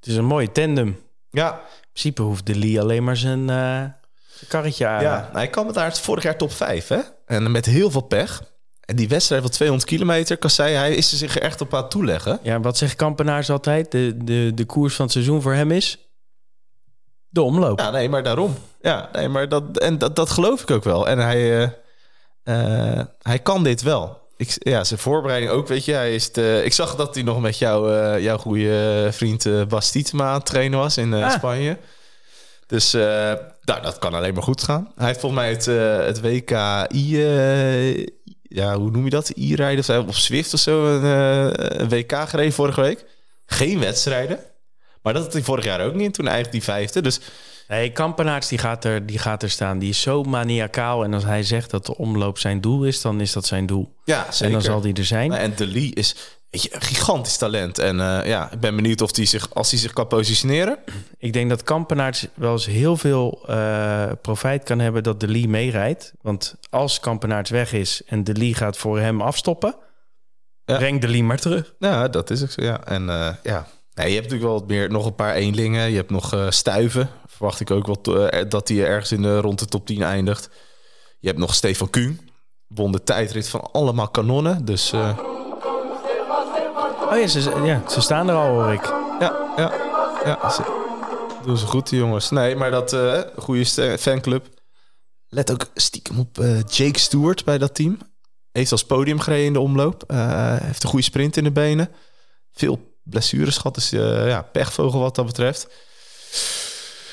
[0.00, 1.00] Het is een mooie tandem.
[1.30, 1.52] Ja.
[1.52, 5.02] In principe hoeft de Lee alleen maar zijn, zijn karretje aan.
[5.02, 7.00] Ja, hij Kampenaerts vorig jaar top 5, hè?
[7.26, 8.42] En met heel veel pech.
[8.84, 11.88] En die wedstrijd van 200 kilometer, Kassei, hij is er zich er echt op aan
[11.88, 12.38] toeleggen.
[12.42, 13.90] Ja, wat zegt Kampenaars altijd?
[13.90, 15.98] De, de, de koers van het seizoen voor hem is?
[17.28, 17.78] De omloop.
[17.78, 18.56] Ja, nee, maar daarom.
[18.80, 21.08] Ja, nee, maar dat, en dat, dat geloof ik ook wel.
[21.08, 21.62] En hij...
[21.62, 21.68] Uh,
[22.44, 24.22] uh, hij kan dit wel.
[24.36, 25.92] Ik, ja, zijn voorbereiding ook, weet je.
[25.92, 29.64] Hij is de, ik zag dat hij nog met jou, uh, jouw goede vriend uh,
[29.64, 31.30] Bas Tietema aan het trainen was in ah.
[31.30, 31.78] Spanje.
[32.66, 34.92] Dus nou, dat kan alleen maar goed gaan.
[34.96, 35.66] Hij heeft volgens mij het,
[36.06, 37.16] het WKI,
[38.54, 39.28] ja, hoe noem je dat?
[39.36, 41.04] I-rijden of Swift of zo, een,
[41.80, 43.04] een, WK gereden vorige week.
[43.46, 44.38] Geen wedstrijden.
[45.02, 46.14] Maar dat had hij vorig jaar ook niet.
[46.14, 47.02] Toen eigenlijk die vijfde.
[47.02, 47.20] Dus
[47.68, 49.78] Nee, Kampenaerts die gaat, er, die gaat er staan.
[49.78, 51.04] Die is zo maniacaal.
[51.04, 53.94] En als hij zegt dat de omloop zijn doel is, dan is dat zijn doel.
[54.04, 54.46] Ja, zeker.
[54.46, 55.32] En dan zal die er zijn.
[55.32, 56.16] En De Lee is
[56.62, 57.78] je, een gigantisch talent.
[57.78, 60.78] En uh, ja, ik ben benieuwd of hij zich, als hij zich kan positioneren.
[61.18, 65.48] Ik denk dat Kampenaerts wel eens heel veel uh, profijt kan hebben dat De Lee
[65.48, 66.12] meerijdt.
[66.20, 69.76] Want als Kampenaerts weg is en De Lee gaat voor hem afstoppen,
[70.64, 70.76] ja.
[70.76, 71.74] breng De Lee maar terug.
[71.78, 72.62] Ja, dat is ook zo.
[72.62, 73.66] Ja, en uh, ja.
[73.94, 75.90] Nee, je hebt natuurlijk wel wat meer, nog een paar eenlingen.
[75.90, 77.10] Je hebt nog stuiven.
[77.26, 80.50] Verwacht ik ook wel dat hij ergens in de, rond de top 10 eindigt.
[81.18, 82.30] Je hebt nog Stefan Kuhn.
[82.66, 84.64] Won de tijdrit van allemaal kanonnen.
[84.64, 84.92] Dus.
[87.14, 88.84] Oh ja ze, ja, ze staan er al hoor ik.
[89.20, 89.72] Ja, ja,
[90.24, 90.54] ja.
[91.44, 92.30] Doen ze goed, die jongens.
[92.30, 93.64] Nee, maar dat uh, goede
[93.98, 94.46] fanclub.
[95.28, 97.98] Let ook stiekem op Jake Stewart bij dat team.
[98.52, 100.04] Heeft als podium gereden in de omloop.
[100.62, 101.88] heeft een goede sprint in de benen.
[102.52, 103.74] Veel blessures gehad.
[103.74, 105.68] Dus ja, pechvogel wat dat betreft.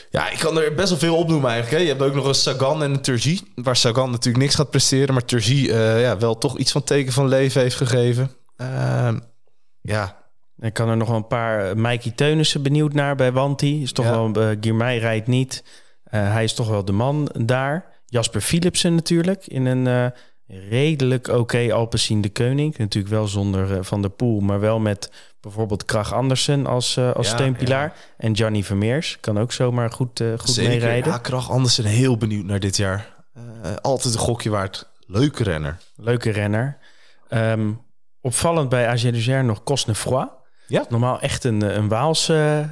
[0.09, 1.77] Ja, ik kan er best wel veel opnoemen eigenlijk.
[1.77, 1.87] Hè.
[1.89, 3.51] Je hebt ook nog een Sagan en een Turgie.
[3.55, 5.13] Waar Sagan natuurlijk niks gaat presteren.
[5.13, 8.31] Maar Turgie ja, wel toch iets van teken van leven heeft gegeven.
[8.57, 9.09] Uh,
[9.81, 10.19] ja.
[10.59, 11.77] Ik kan er nog wel een paar...
[11.77, 13.81] Mikey Teunissen benieuwd naar bij Wanti.
[13.81, 14.11] Is toch ja.
[14.11, 14.37] wel...
[14.37, 15.63] Uh, Girmay rijdt niet.
[16.09, 17.85] hij is toch wel de man daar.
[18.05, 19.47] Jasper Philipsen natuurlijk.
[19.47, 20.13] In een
[20.47, 22.77] redelijk oké okay Alpecin de Koning.
[22.77, 24.39] Natuurlijk wel zonder Van der Poel.
[24.39, 27.85] Maar wel met bijvoorbeeld Krach Andersen als, als ja, steunpilaar.
[27.85, 27.93] Ja.
[28.17, 30.71] En Gianni Vermeers kan ook zomaar goed, goed Zeker.
[30.71, 31.11] meerijden.
[31.11, 33.13] Ja, Krach Andersen heel benieuwd naar dit jaar.
[33.81, 34.89] Altijd een gokje waard.
[35.05, 35.77] Leuke renner.
[35.95, 36.77] Leuke renner.
[37.29, 37.79] Um,
[38.21, 40.29] opvallend bij AG nog Cosnefroid.
[40.67, 40.85] Ja.
[40.89, 42.69] Normaal echt een, een Waalse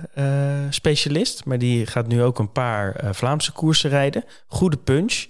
[0.70, 1.46] specialist.
[1.46, 4.24] Maar die gaat nu ook een paar Vlaamse koersen rijden.
[4.48, 5.26] Goede punch.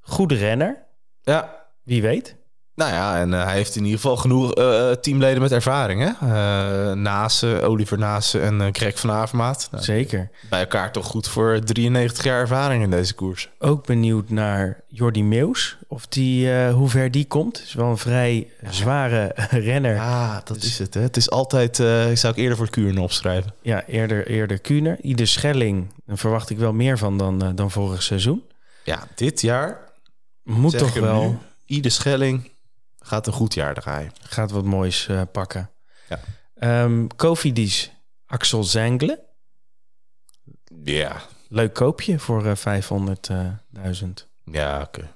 [0.00, 0.86] Goede renner.
[1.22, 1.66] Ja.
[1.82, 2.36] Wie weet.
[2.74, 6.00] Nou ja, en uh, hij heeft in ieder geval genoeg uh, teamleden met ervaring.
[6.00, 6.26] Hè?
[6.26, 9.68] Uh, Nase, Oliver Nase en Greg van Avermaat.
[9.70, 10.30] Nou, Zeker.
[10.50, 13.48] Bij elkaar toch goed voor 93 jaar ervaring in deze koers.
[13.58, 15.76] Ook benieuwd naar Jordi Meus.
[15.88, 17.62] Of die, hoe ver die komt.
[17.62, 19.32] Is wel een vrij zware
[19.68, 19.94] renner.
[19.94, 20.94] Ja, dat dus, is het.
[20.94, 21.00] Hè?
[21.00, 21.78] Het is altijd,
[22.10, 23.54] ik zou ik eerder voor Kuurne opschrijven.
[23.62, 24.98] Ja, eerder, eerder Kuurne.
[25.00, 28.42] Ieder Schelling, daar verwacht ik wel meer van dan, dan vorig seizoen.
[28.84, 29.78] Ja, dit jaar
[30.42, 31.22] moet toch wel...
[31.22, 32.50] Nu, Ieder Schelling
[33.04, 34.12] gaat een goed jaar draaien.
[34.22, 35.70] Gaat wat moois uh, pakken.
[36.08, 36.82] Ja.
[36.84, 37.92] Um, Kofidis,
[38.26, 39.24] Axel Zengle.
[40.84, 41.22] Ja.
[41.48, 44.08] Leuk koopje voor uh, 500.000.
[44.44, 44.98] ja, oké.
[44.98, 45.12] Okay.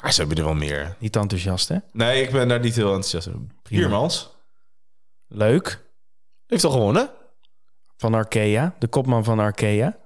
[0.00, 0.96] Maar ze hebben er wel meer.
[0.98, 1.76] Niet enthousiast, hè?
[1.92, 3.40] Nee, ik ben daar niet heel enthousiast over.
[3.68, 4.30] Hiermans.
[5.26, 5.84] Leuk.
[6.46, 7.10] Heeft al gewonnen.
[7.96, 9.98] van Arkea, de kopman van Arkea.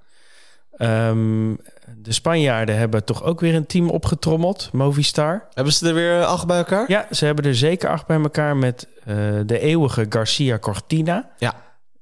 [0.71, 1.55] Ehm,
[1.96, 5.48] de Spanjaarden hebben toch ook weer een team opgetrommeld, Movistar.
[5.53, 6.85] Hebben ze er weer acht bij elkaar?
[6.90, 11.31] Ja, ze hebben er zeker acht bij elkaar met eh, de eeuwige Garcia Cortina.
[11.38, 11.55] Ja.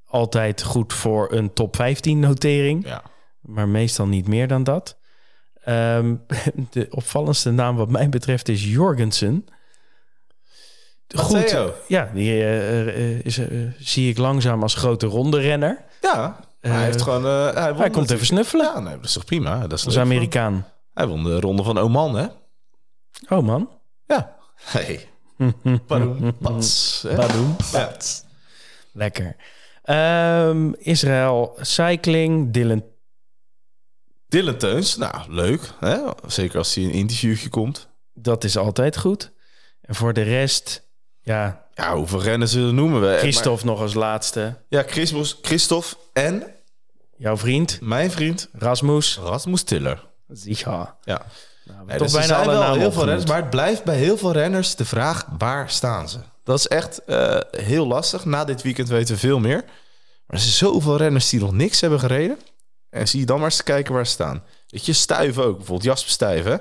[0.07, 3.03] Altijd goed voor een top 15 notering, Ja.
[3.41, 4.97] maar meestal niet meer dan dat.
[5.65, 6.15] Ehm,
[6.71, 9.45] de opvallendste naam wat mij betreft is Jorgensen.
[11.15, 11.73] Matteo.
[11.87, 13.41] ja, die eh, is,
[13.79, 15.85] zie ik langzaam als grote ronde renner.
[16.01, 16.41] Ja.
[16.69, 17.25] Hij Eh, heeft gewoon...
[17.27, 19.67] eh, hij Hij komt even snuffelen Ja, nee, dat is toch prima?
[19.67, 20.67] Dat is voor Amerikaan.
[20.95, 22.27] Hij won de ronde van Oman, hè?
[23.29, 23.71] Oh man.
[24.07, 24.37] Ja.
[24.55, 25.09] Hey.
[26.41, 27.05] Pats.
[27.17, 27.57] Badoem.
[27.73, 27.97] Ja.
[28.93, 29.37] Lekker.
[29.83, 32.85] Ehm, Israël Cycling, Dylan.
[34.29, 35.73] Dylan Teuns, nou, leuk.
[35.81, 35.99] Hè?
[36.27, 37.89] Zeker als hij een interviewtje komt.
[38.15, 39.33] Dat is altijd goed.
[39.81, 40.89] En voor de rest,
[41.21, 43.17] ja, Ja, hoeveel rennen ze noemen we?
[43.19, 44.65] Christophe nog als laatste.
[44.69, 44.85] Ja,
[45.43, 46.43] Christophe en
[47.19, 49.19] Jouw vriend, mijn vriend Rasmus.
[49.23, 50.07] Rasmus Tiller.
[50.29, 50.97] Zicha.
[51.03, 51.27] Ja.
[51.65, 53.51] Nou, Nee, toch dus er bijna zijn alle wel namen heel veel renners, maar het
[53.51, 56.19] blijft bij heel veel renners de vraag waar staan ze.
[56.45, 58.25] Dat is echt eh, heel lastig.
[58.25, 59.65] Na dit weekend weten we veel meer.
[60.27, 62.39] Maar er zijn zoveel renners die nog niks hebben gereden.
[62.91, 64.43] En zie je dan maar eens te kijken waar ze staan.
[64.67, 65.57] Weet je, Stuyven ook.
[65.57, 66.61] Bijvoorbeeld Jasper Stuyven.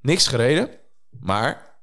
[0.00, 0.70] Niks gereden,
[1.10, 1.78] maar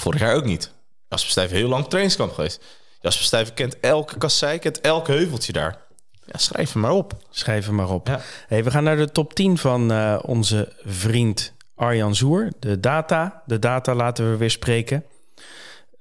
[0.00, 0.72] vorig jaar ook niet.
[1.08, 2.64] Jasper Stuyven heel lang trainingskamp geweest.
[3.00, 5.86] Jasper Stuyven kent elke kassei, kent elk heuveltje daar.
[6.32, 7.16] Ja, schrijf hem maar op.
[7.30, 8.06] Schrijf hem maar op.
[8.06, 8.20] Ja.
[8.46, 12.52] Hey, we gaan naar de top 10 van eh, onze vriend Arjan Zoer.
[12.58, 13.42] De data.
[13.46, 15.04] De data laten we weer spreken.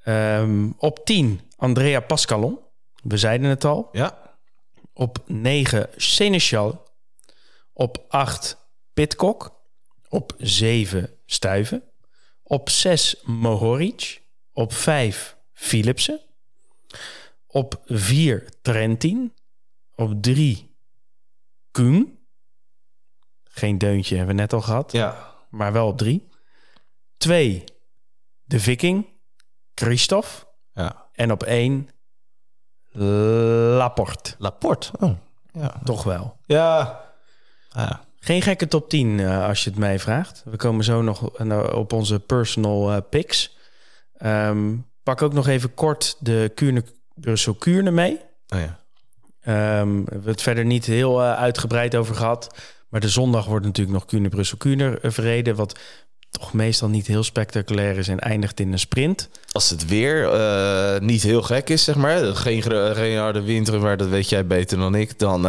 [0.04, 2.60] Ehm, op 10 Andrea Pascalon.
[3.04, 3.90] We zeiden het al.
[3.92, 4.18] Ja,
[4.94, 6.86] Op 9 Seneschal.
[7.74, 8.58] Op 8
[8.94, 9.56] Pitcock.
[10.10, 11.84] Op 7 Stuiven.
[12.44, 14.22] Op 6 Mohoric.
[14.54, 16.20] Op 5 Philipsen.
[17.48, 19.34] Op 4 Trentin.
[20.00, 20.76] Op 3
[21.72, 22.20] Kuhn.
[23.44, 25.34] Geen deuntje hebben we net al gehad, ja.
[25.50, 26.28] maar wel op 3.
[27.18, 27.64] 2
[28.44, 29.08] De Viking.
[29.74, 30.30] Christophe.
[30.74, 31.06] ja.
[31.14, 31.90] En op 1
[33.78, 34.36] Laporte.
[34.38, 34.92] Laporte.
[35.00, 35.18] Oh,
[35.52, 35.80] ja.
[35.84, 36.38] Toch wel.
[36.46, 37.02] Ja.
[37.70, 38.06] ja.
[38.20, 40.42] Geen gekke top 10 eh, als je het mij vraagt.
[40.46, 43.58] We komen zo nog eh, op onze personal eh, picks.
[44.14, 46.84] Ehm, pak ook nog even kort de Kuurne,
[47.14, 48.20] Brussel Kuurne mee.
[48.48, 48.80] Oh ja.
[49.48, 52.56] Ehm, we hebben het verder niet heel eh, uitgebreid over gehad.
[52.90, 55.56] Maar de zondag wordt natuurlijk nog Kuurne Brussel Kuurne eh, verreden.
[55.56, 55.80] Wat
[56.30, 59.30] toch meestal niet heel spectaculair is en eindigt in een sprint.
[59.52, 62.18] Als het weer eh, niet heel gek is, zeg maar.
[62.36, 62.64] Geen,
[62.96, 65.20] geen harde winter, maar dat weet jij beter dan ik.
[65.20, 65.42] Dan,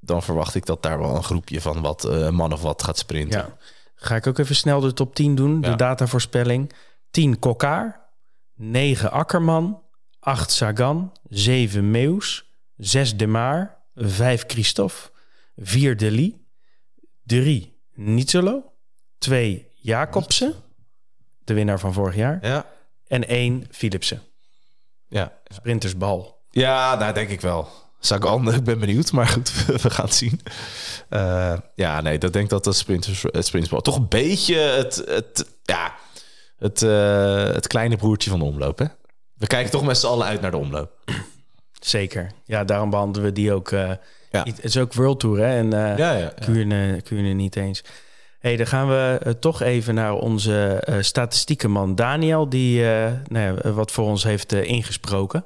[0.00, 3.38] dan verwacht ik dat daar wel een groepje van wat man of wat gaat sprinten.
[3.40, 3.56] Ja.
[3.94, 5.60] Ga ik ook even snel de top 10 doen.
[5.60, 5.74] De Ja.
[5.76, 6.72] datavoorspelling.
[7.10, 8.00] 10 Kokkaar.
[8.56, 9.82] 9 Akkerman.
[10.20, 11.12] 8 Sagan.
[11.28, 12.52] 7 Meus.
[12.76, 13.82] 6 De Maar.
[13.94, 15.10] 5 Christophe.
[15.56, 16.46] 4 Deli.
[17.24, 18.72] 3 Nietzelo.
[19.18, 20.54] 2 Jacobsen.
[21.44, 22.38] De winnaar van vorig jaar.
[22.42, 22.66] Ja.
[23.06, 24.22] En 1 Philipsen.
[25.08, 25.32] Ja.
[25.44, 26.42] Sprintersbal.
[26.50, 27.68] Ja, nou denk ik wel.
[28.00, 30.40] Sagan, ik ben benieuwd, maar goed, we gaan het zien.
[31.08, 35.02] Eh, ja, nee, dat denk ik dat dat sprinters, het sprintsbal toch een beetje het,
[35.06, 35.94] het, ja,
[36.58, 38.78] het, eh, het kleine broertje van de omloop.
[38.78, 38.86] Hè?
[39.34, 40.90] We kijken toch met z'n allen uit naar de omloop.
[41.86, 42.30] Zeker.
[42.44, 43.70] Ja, daarom behandelen we die ook.
[43.70, 43.90] eh,
[44.30, 44.42] Ja.
[44.42, 45.56] Het is ook World Tour, hè?
[45.58, 46.18] En, eh, Ja, ja.
[46.18, 46.28] ja.
[46.44, 47.84] Kuurne, Kuurne niet eens.
[48.38, 52.48] hey, dan gaan we eh, toch even naar onze eh statistiekenman Daniel...
[52.48, 55.44] die eh, nou ja, wat voor ons heeft eh, ingesproken.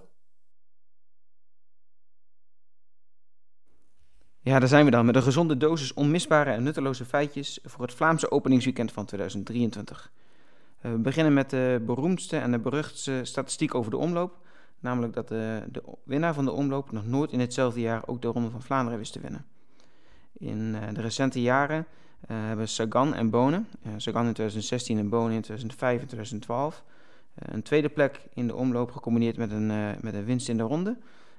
[4.41, 7.95] Ja, daar zijn we dan met een gezonde dosis onmisbare en nutteloze feitjes voor het
[7.95, 10.11] Vlaamse openingsweekend van 2023.
[10.81, 14.37] Eh, we beginnen met de beroemdste en de beruchtste statistiek over de omloop.
[14.81, 18.29] Namelijk dat de, de winnaar van de omloop nog nooit in hetzelfde jaar ook de
[18.29, 19.47] Ronde van Vlaanderen wist te winnen.
[20.33, 21.87] In eh, de recente jaren
[22.21, 26.85] eh, hebben Sagan en Bonen, eh, Sagan in 2016 en Bonen in 2005 en 2012,
[27.35, 30.57] eh, een tweede plek in de omloop gecombineerd met een, eh, met een winst in
[30.57, 30.97] de ronde.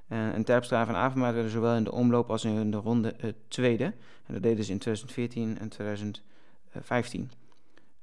[0.09, 3.29] Eh, en Terpstra en Avermaat werden zowel in de omloop als in de ronde eh,
[3.47, 3.83] tweede.
[4.25, 7.31] En dat deden ze in 2014 en 2015.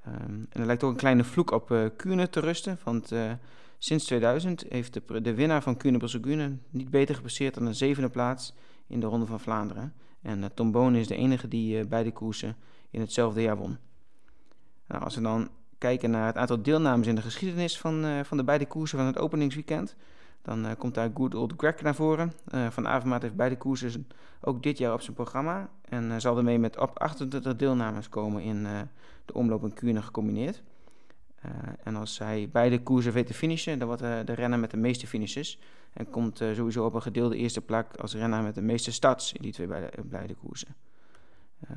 [0.05, 2.79] Ehm, en er lijkt ook een kleine vloek op eh Kuurne te rusten.
[2.85, 3.33] Want eh,
[3.79, 7.74] sinds 2000 heeft de, de winnaar van Kuurne Brussel Kuurne niet beter gepresteerd dan een
[7.74, 8.55] zevende plaats
[8.87, 9.95] in de Ronde van Vlaanderen.
[10.22, 12.57] En eh, Tom Bonen is de enige die eh, beide koersen
[12.91, 13.79] in hetzelfde jaar won.
[14.87, 15.49] Nou, als we dan
[15.79, 19.07] kijken naar het aantal deelnames in de geschiedenis van, eh, van de beide koersen van
[19.07, 19.97] het openingsweekend,
[20.43, 22.33] dan komt daar Good Old Greg naar voren.
[22.70, 24.07] Van Avermaat heeft beide koersen
[24.41, 25.68] ook dit jaar op zijn programma.
[25.89, 28.62] En zal ermee met op 28 deelnames komen in
[29.24, 30.62] de omloop en Kuurne gecombineerd.
[31.82, 34.76] En als hij beide koersen weet te finishen, dan wordt hij de renner met de
[34.76, 35.59] meeste finishes.
[35.92, 39.42] En komt sowieso op een gedeelde eerste plek als renner met de meeste starts in
[39.42, 40.74] die twee beide, beide koersen.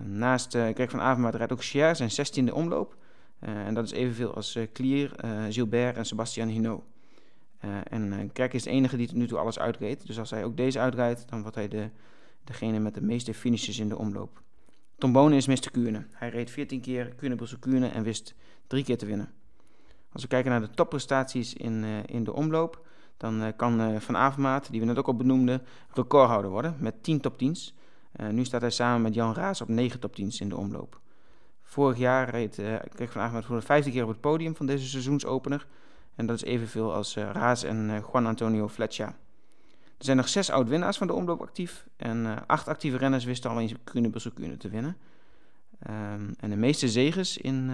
[0.03, 2.97] naast Greg van Avermaet rijdt ook Cher zijn 16e omloop.
[3.39, 5.15] en dat is evenveel als Klier,
[5.49, 6.83] Gilbert en Sebastian Hinault.
[7.89, 10.07] en Greg is de enige die tot nu toe alles uitreed.
[10.07, 11.89] Dus als hij ook deze uitrijdt, dan wordt hij de,
[12.43, 14.41] degene met de meeste finishes in de omloop.
[14.97, 15.71] Tom Bonen is Mr.
[15.71, 16.05] Kuurne.
[16.11, 18.35] Hij reed 14 keer Kuurne Brussel Kuurne en wist
[18.67, 19.31] drie keer te winnen.
[20.11, 22.87] Als we kijken naar de topprestaties in, uh, in de omloop,
[23.17, 25.61] dan uh, kan uh, Van Avermaat, die we net ook al benoemden,
[25.93, 27.73] recordhouder worden met 10 top 10's.
[28.31, 30.99] nu staat hij samen met Jan Raas op 9 top 10's in de omloop.
[31.63, 32.61] Vorig jaar reed
[32.93, 35.67] kreeg Van Avermaat voor de vijfde keer op het podium van deze seizoensopener.
[36.15, 39.07] En dat is evenveel als Raas en Juan Antonio Fletcher.
[39.97, 41.85] Er zijn nog zes oud-winnaars van de omloop actief.
[41.95, 44.97] En acht actieve renners wisten al eens Kuurne te winnen.
[45.89, 47.71] Um, en de meeste zegens in,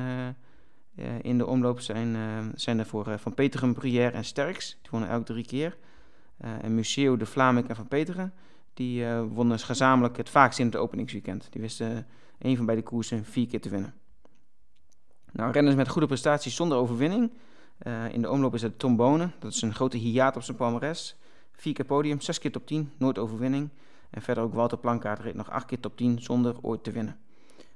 [1.22, 2.16] in de omloop zijn,
[2.56, 4.78] zijn er voor Van Peteren, Brière en Sterks.
[4.82, 5.78] Die wonnen elk drie keer.
[6.38, 8.34] en Museo de Vlaming en Van Peteren,
[8.74, 11.48] die wonnen gezamenlijk het vaakst in het openingsweekend.
[11.50, 13.94] Die wisten één van beide koersen vier keer te winnen.
[15.32, 17.32] Nou, renners met goede prestaties zonder overwinning.
[18.12, 19.34] in de omloop is het Tom Bonen.
[19.40, 21.18] Dat is een grote hiaat op zijn palmares.
[21.52, 23.70] Vier keer podium, zes keer top 10, nooit overwinning.
[24.10, 27.18] En verder ook Walter Plankaart reed nog acht keer top 10 zonder ooit te winnen.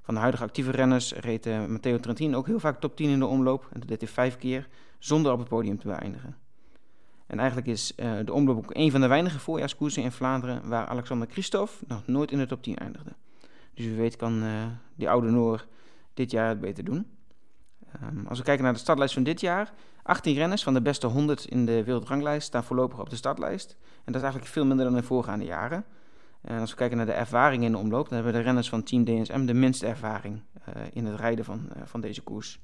[0.10, 3.20] Van de huidige actieve renners reed uh, Matteo Trentin ook heel vaak top 10 in
[3.20, 3.68] de omloop.
[3.72, 6.38] En dat deed hij vijf keer zonder op het podium te beëindigen.
[7.28, 10.88] En eigenlijk is uh, de omloop ook een van de weinige voorjaarskoersen in Vlaanderen waar
[10.88, 13.10] Alexander Christophe nog nooit in de top 10 eindigde.
[13.74, 15.66] Dus wie weet kan uh, die oude Noor
[16.14, 17.07] dit jaar het beter doen.
[18.03, 21.07] Um, als we kijken naar de startlijst van dit jaar, 18 renners van de beste
[21.07, 23.78] 100 in de wereldranglijst staan voorlopig op de startlijst.
[23.80, 25.86] En dat is eigenlijk veel minder dan in voorgaande jaren.
[26.42, 28.84] En als we kijken naar de ervaring in de omloop, dan hebben de renners van
[28.84, 32.60] Team DSM de minste ervaring uh, in het rijden van, uh, van deze koers.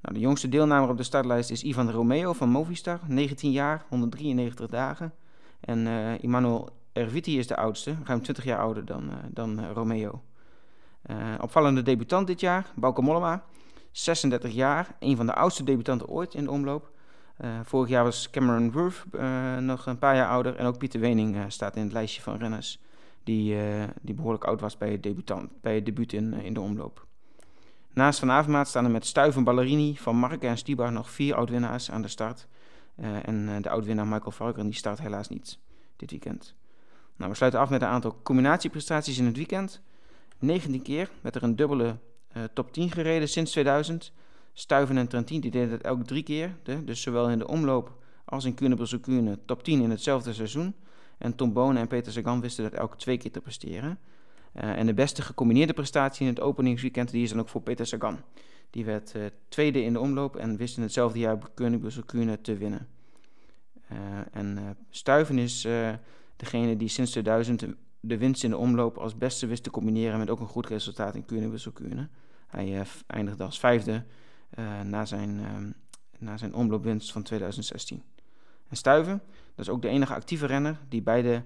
[0.00, 4.66] Nou, de jongste deelnemer op de startlijst is Ivan Romeo van Movistar, 19 jaar, 193
[4.66, 5.14] dagen.
[5.60, 10.22] En uh, Emmanuel Erviti is de oudste, ruim 20 jaar ouder dan, dan Romeo.
[11.40, 13.44] opvallende debutant dit jaar, Bauke Mollema,
[13.90, 16.90] 36 jaar, een van de oudste debutanten ooit in de omloop.
[17.62, 19.04] Vorig jaar was Cameron Worth
[19.60, 20.56] nog een paar jaar ouder.
[20.56, 22.80] En ook Pieter Wening staat in het lijstje van renners
[23.24, 23.56] die,
[24.02, 27.06] die behoorlijk oud was bij het, debutant, bij het debuut in, in de omloop.
[27.92, 31.90] Naast Van Avermaat staan er met Stuiven Ballerini, Van Marken en Stibar nog vier oud-winnaars
[31.90, 32.46] aan de start.
[33.22, 35.58] en de oud-winnaar Michael Varken die start helaas niet
[35.96, 36.54] dit weekend.
[37.16, 39.80] Nou, we sluiten af met een aantal combinatieprestaties in het weekend.
[40.38, 41.96] 19 keer werd er een dubbele
[42.52, 44.12] top 10 gereden sinds 2000.
[44.52, 46.56] Stuiven en Trentin die deden dat elk drie keer.
[46.84, 47.92] Dus zowel in de omloop
[48.24, 50.74] als in Kuurne Kuurne top 10 in hetzelfde seizoen.
[51.18, 53.98] En Tom Bonen en Peter Sagan wisten dat elk twee keer te presteren.
[54.54, 57.86] Uh, en de beste gecombineerde prestatie in het openingsweekend die is dan ook voor Peter
[57.86, 58.18] Sagan.
[58.70, 62.88] Die werd uh, tweede in de omloop en wist in hetzelfde jaar Kuurne te winnen.
[64.32, 65.68] en Stuiven is
[66.36, 67.66] degene die sinds 2000
[68.00, 71.14] de winst in de omloop als beste wist te combineren met ook een goed resultaat
[71.14, 72.08] in Kuurne Kuurne.
[72.46, 74.04] Hij eindigde als vijfde
[74.84, 75.46] na, zijn, uh,
[76.18, 78.02] na zijn omloopwinst van 2016.
[78.68, 79.22] En Stuiven,
[79.58, 81.42] dat is ook de enige actieve renner die beide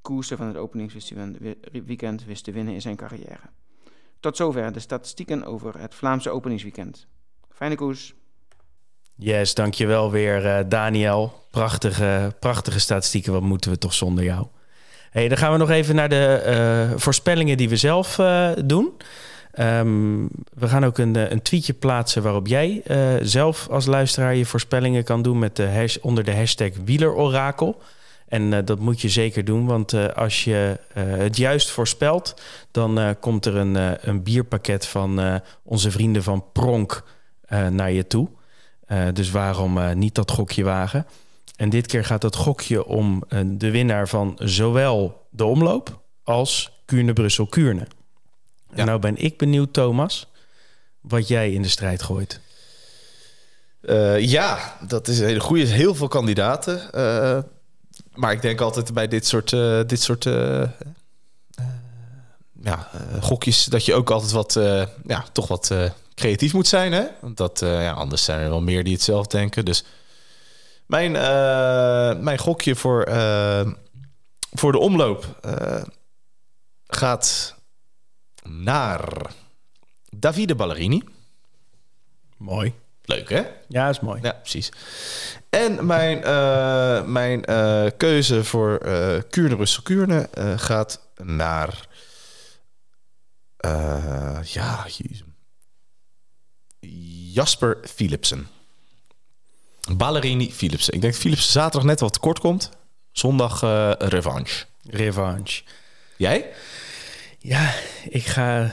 [0.00, 3.50] koersen van het openingsweekend wist te winnen in zijn carrière.
[4.20, 7.06] Tot zover de statistieken over het Vlaamse openingsweekend.
[7.50, 8.14] Fijne koers.
[9.14, 11.46] Yes, dankjewel weer uh, Daniel.
[11.50, 13.32] Prachtige, prachtige statistieken.
[13.32, 14.46] Wat moeten we toch zonder jou?
[15.10, 16.42] Hey, dan gaan we nog even naar de
[16.92, 18.92] uh, voorspellingen die we zelf uh, doen.
[19.58, 24.46] Um, we gaan ook een, een, tweetje plaatsen waarop jij uh, zelf als luisteraar je
[24.46, 27.82] voorspellingen kan doen met de hash, onder de hashtag wielerorakel.
[28.28, 33.56] En dat moet je zeker doen, want als je het juist voorspelt, dan komt er
[33.56, 37.04] een, een bierpakket van onze vrienden van Pronk
[37.70, 38.28] naar je toe.
[39.12, 41.06] dus waarom niet dat gokje wagen?
[41.56, 47.86] En dit keer gaat het gokje om de winnaar van zowel de omloop als Kuurne-Brussel-Kuurne.
[48.72, 48.78] Ja.
[48.78, 50.26] En nou ben ik benieuwd, Thomas,
[51.00, 52.40] wat jij in de strijd gooit.
[53.82, 55.64] Uh, ja, dat is een hele goede.
[55.64, 56.90] Heel veel kandidaten.
[56.94, 57.38] Uh,
[58.14, 59.50] maar ik denk altijd bij dit soort,
[59.88, 60.24] dit soort
[62.62, 62.88] ja,
[63.20, 64.52] gokjes dat je ook altijd wat,
[65.06, 65.74] ja, toch wat
[66.14, 66.92] creatief moet zijn.
[66.92, 67.04] Hè?
[67.20, 69.64] Want dat, ja, anders zijn er wel meer die het zelf denken.
[69.64, 69.84] Dus
[70.86, 71.12] mijn,
[72.22, 73.04] mijn gokje voor,
[74.50, 75.40] voor de omloop
[76.86, 77.54] gaat
[78.42, 79.32] naar
[80.10, 81.02] Davide Ballerini.
[82.36, 82.74] Mooi.
[83.04, 83.42] Leuk, hè?
[83.68, 84.20] Ja, is mooi.
[84.22, 84.68] Ja, precies.
[85.50, 86.18] En mijn,
[87.12, 87.44] mijn
[87.96, 91.86] keuze voor uh, Kuurne Brussel Kuurne gaat naar...
[94.42, 94.86] ja,
[97.32, 98.48] Jasper Philipsen.
[99.96, 100.94] Ballerini, Philipsen.
[100.94, 102.70] Ik denk dat Philipsen zaterdag net wat kort komt.
[103.12, 104.64] Zondag eh, revanche.
[104.90, 105.62] Revanche.
[106.16, 106.52] Jij?
[107.42, 107.74] Ja,
[108.08, 108.70] ik ga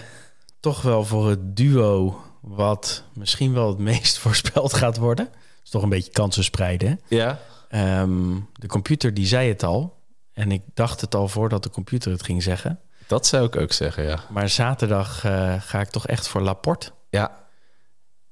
[0.60, 5.26] toch wel voor het duo wat misschien wel het meest voorspeld gaat worden.
[5.26, 6.88] Dat is toch een beetje kansen spreiden.
[6.90, 7.16] hè?
[7.16, 7.40] Ja.
[7.70, 9.98] Ehm, de computer die zei het al.
[10.34, 12.80] En ik dacht het al voordat de computer het ging zeggen.
[13.08, 14.20] Dat zou ik ook zeggen, ja.
[14.30, 16.92] Maar zaterdag eh, ga ik toch echt voor Laporte.
[17.10, 17.48] Ja,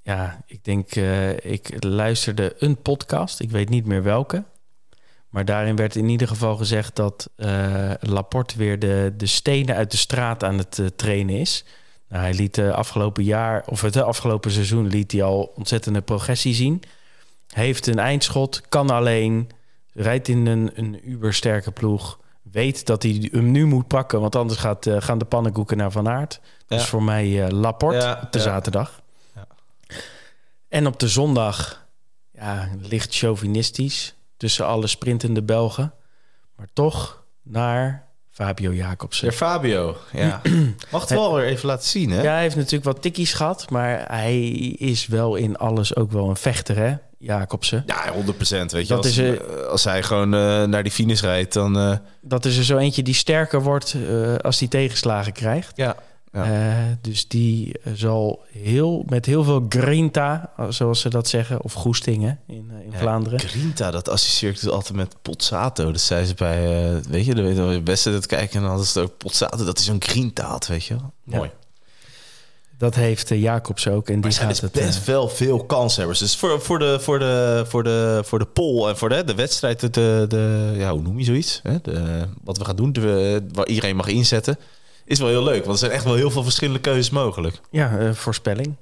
[0.01, 3.39] Ja, ik denk, eh, ik luisterde een podcast.
[3.39, 4.43] Ik weet niet meer welke.
[5.37, 9.91] Maar daarin werd in ieder geval gezegd dat eh, Laporte weer de, de stenen uit
[9.91, 11.63] de straat aan het eh, trainen is.
[12.09, 16.53] Nou, hij liet de afgelopen jaar, of het afgelopen seizoen, liet hij al ontzettende progressie
[16.53, 16.83] zien.
[17.47, 19.49] Heeft een eindschot, kan alleen,
[19.93, 22.19] rijdt in een, een ubersterke ploeg.
[22.41, 25.91] Weet dat hij hem nu moet pakken, want anders gaat, eh, gaan de pannenkoeken naar
[25.91, 26.39] Van Aert.
[26.67, 26.87] Dus Ja.
[26.87, 28.43] voor mij eh, Laporte Ja, op de ja.
[28.43, 29.01] zaterdag.
[29.35, 29.47] Ja.
[30.69, 31.85] En op de zondag,
[32.33, 35.93] ja, licht chauvinistisch tussen alle sprintende Belgen.
[36.55, 39.27] Maar toch naar Fabio Jacobsen.
[39.27, 39.97] Weer Fabio.
[40.13, 40.41] Ja.
[40.91, 42.21] Mag het wel weer even laten zien, hè?
[42.21, 46.29] Ja, hij heeft natuurlijk wat tikkies gehad, maar hij is wel in alles ook wel
[46.29, 47.83] een vechter, hè, Jacobsen.
[47.85, 48.17] Ja, 100%
[48.49, 51.77] Weet je, Dat als, is, eh, als hij gewoon eh, naar die finish rijdt, dan...
[51.79, 53.95] eh, Dat is er zo eentje die sterker wordt
[54.41, 55.77] als hij tegenslagen krijgt.
[55.77, 55.95] ja.
[56.45, 56.69] Ja.
[56.69, 62.39] Eh, dus die zal heel, met heel veel grinta, zoals ze dat zeggen, of goestingen
[62.47, 63.39] in, eh, in Ja, Vlaanderen.
[63.39, 65.91] Grinta, dat associeer ik dus altijd met Pozzato.
[65.91, 68.87] Dat zei ze bij, eh, weet je, de, de beste dat kijken en dan hadden
[68.87, 69.65] ze het ook Pozzato.
[69.65, 70.93] Dat is zo'n Grinta had, weet je.
[71.23, 71.37] Ja.
[71.37, 71.51] Mooi.
[72.77, 74.07] Dat heeft eh, Jacobs ook.
[74.07, 74.85] En die Maar zijn gaat dus het.
[74.85, 76.19] best wel veel kanshebbers.
[76.19, 79.35] Dus voor, voor, de, voor, de, voor, de, voor de poll en voor de, de
[79.35, 81.59] wedstrijd, de, de, ja, hoe noem je zoiets?
[81.63, 81.77] Hè?
[81.81, 84.57] De, wat we gaan doen, de, waar iedereen mag inzetten,
[85.07, 85.59] is wel heel leuk.
[85.65, 87.59] Want er zijn echt wel heel veel verschillende keuzes mogelijk.
[87.71, 88.75] ja, eh, voorspelling.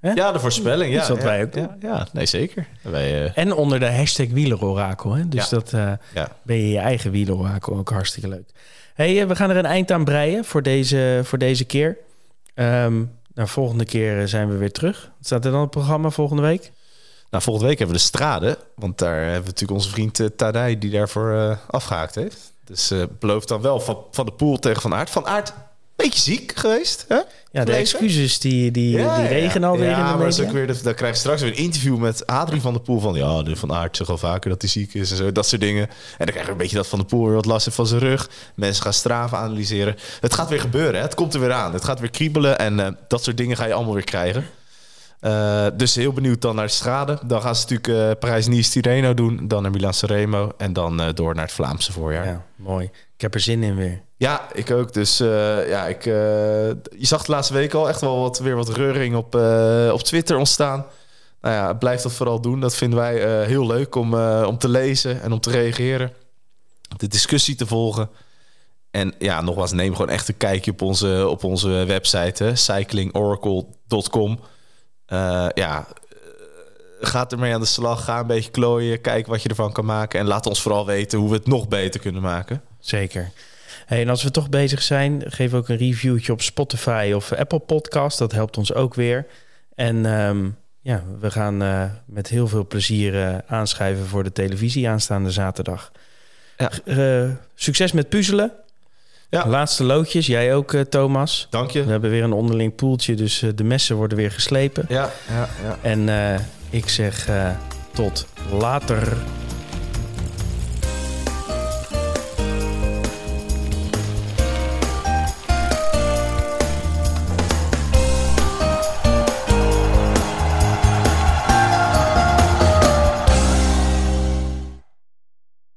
[0.00, 0.12] Hè?
[0.12, 0.94] Ja, de voorspelling.
[0.94, 2.66] Ja, ja, wij ook ja, ja, nee, zeker.
[2.82, 5.12] Wij, eh, En onder de hashtag wielerorakel.
[5.12, 5.28] Hè?
[5.28, 5.56] Dus Ja.
[5.56, 6.28] dat eh, ja.
[6.42, 8.50] ben je je eigen wielerorakel ook hartstikke leuk.
[8.94, 11.96] hey, we gaan er een eind aan breien voor deze, voor deze keer.
[12.54, 13.02] Ehm
[13.34, 15.00] nou, volgende keer zijn we weer terug.
[15.16, 16.72] Wat staat er dan op het programma volgende week?
[17.30, 18.58] Nou, volgende week hebben we de strade.
[18.74, 22.52] Want daar hebben we natuurlijk onze vriend uh, Tadij die daarvoor uh, afgehaakt heeft.
[22.64, 25.10] Dus uh, belooft dan wel van, van de pool tegen Van Aert.
[25.10, 25.52] Van Aert,
[26.02, 27.04] beetje ziek geweest.
[27.08, 27.20] Hè?
[27.52, 29.66] Ja, de excuses die, die, ja, die regen ja.
[29.66, 30.44] alweer ja, in de maar media.
[30.44, 33.00] ook weer de, dan krijg je straks weer een interview met Adrie van de Poel.
[33.00, 35.32] Van ja, de Van Aert zegt al vaker dat hij ziek is en zo.
[35.32, 35.82] Dat soort dingen.
[35.82, 37.86] En dan krijg je een beetje dat Van de Poel weer wat last heeft van
[37.86, 38.30] zijn rug.
[38.54, 39.96] Mensen gaan straven analyseren.
[40.20, 40.94] Het gaat weer gebeuren.
[40.94, 41.00] Hè?
[41.00, 41.72] Het komt er weer aan.
[41.72, 42.58] Het gaat weer kriebelen.
[42.58, 44.46] En uh, dat soort dingen ga je allemaal weer krijgen.
[45.20, 47.18] Uh, dus heel benieuwd dan naar de schade.
[47.26, 49.48] Dan gaan ze natuurlijk uh, Parijs-Nice Tirreno doen.
[49.48, 50.52] Dan naar Milan Sanremo.
[50.58, 52.26] En dan door naar het Vlaamse voorjaar.
[52.26, 52.84] Ja, mooi.
[53.14, 54.02] Ik heb er zin in weer.
[54.20, 54.92] Ja, ik ook.
[54.92, 56.14] Dus uh, ja, ik, uh,
[56.98, 60.02] je zag de laatste week al echt wel wat, weer wat reuring op, uh, op
[60.02, 60.86] Twitter ontstaan.
[61.40, 62.60] Nou ja, blijf dat vooral doen.
[62.60, 64.14] Dat vinden wij heel leuk om,
[64.44, 66.12] om te lezen en om te reageren.
[66.96, 68.10] De discussie te volgen.
[68.90, 74.40] En ja, nogmaals, neem gewoon echt een kijkje op onze, op onze website, cyclingoracle.com.
[75.54, 75.86] ja,
[77.00, 78.04] ga ermee aan de slag.
[78.04, 79.00] Ga een beetje klooien.
[79.00, 80.20] Kijk wat je ervan kan maken.
[80.20, 82.62] En laat ons vooral weten hoe we het nog beter kunnen maken.
[82.80, 83.32] Zeker.
[83.90, 87.58] Hey, en als we toch bezig zijn, geef ook een reviewtje op Spotify of Apple
[87.58, 88.18] Podcast.
[88.18, 89.26] Dat helpt ons ook weer.
[89.74, 94.88] En um, ja, we gaan uh, met heel veel plezier uh, aanschrijven voor de televisie
[94.88, 95.92] aanstaande zaterdag.
[96.56, 96.70] Ja.
[96.84, 98.52] Uh, succes met puzzelen.
[99.30, 99.48] Ja.
[99.48, 100.26] Laatste loodjes.
[100.26, 101.46] Jij ook, Thomas.
[101.50, 101.84] Dank je.
[101.84, 104.84] We hebben weer een onderling poeltje, dus de messen worden weer geslepen.
[104.88, 105.78] Ja, ja, ja.
[105.82, 106.08] En
[106.70, 107.28] ik zeg
[107.92, 109.16] tot later.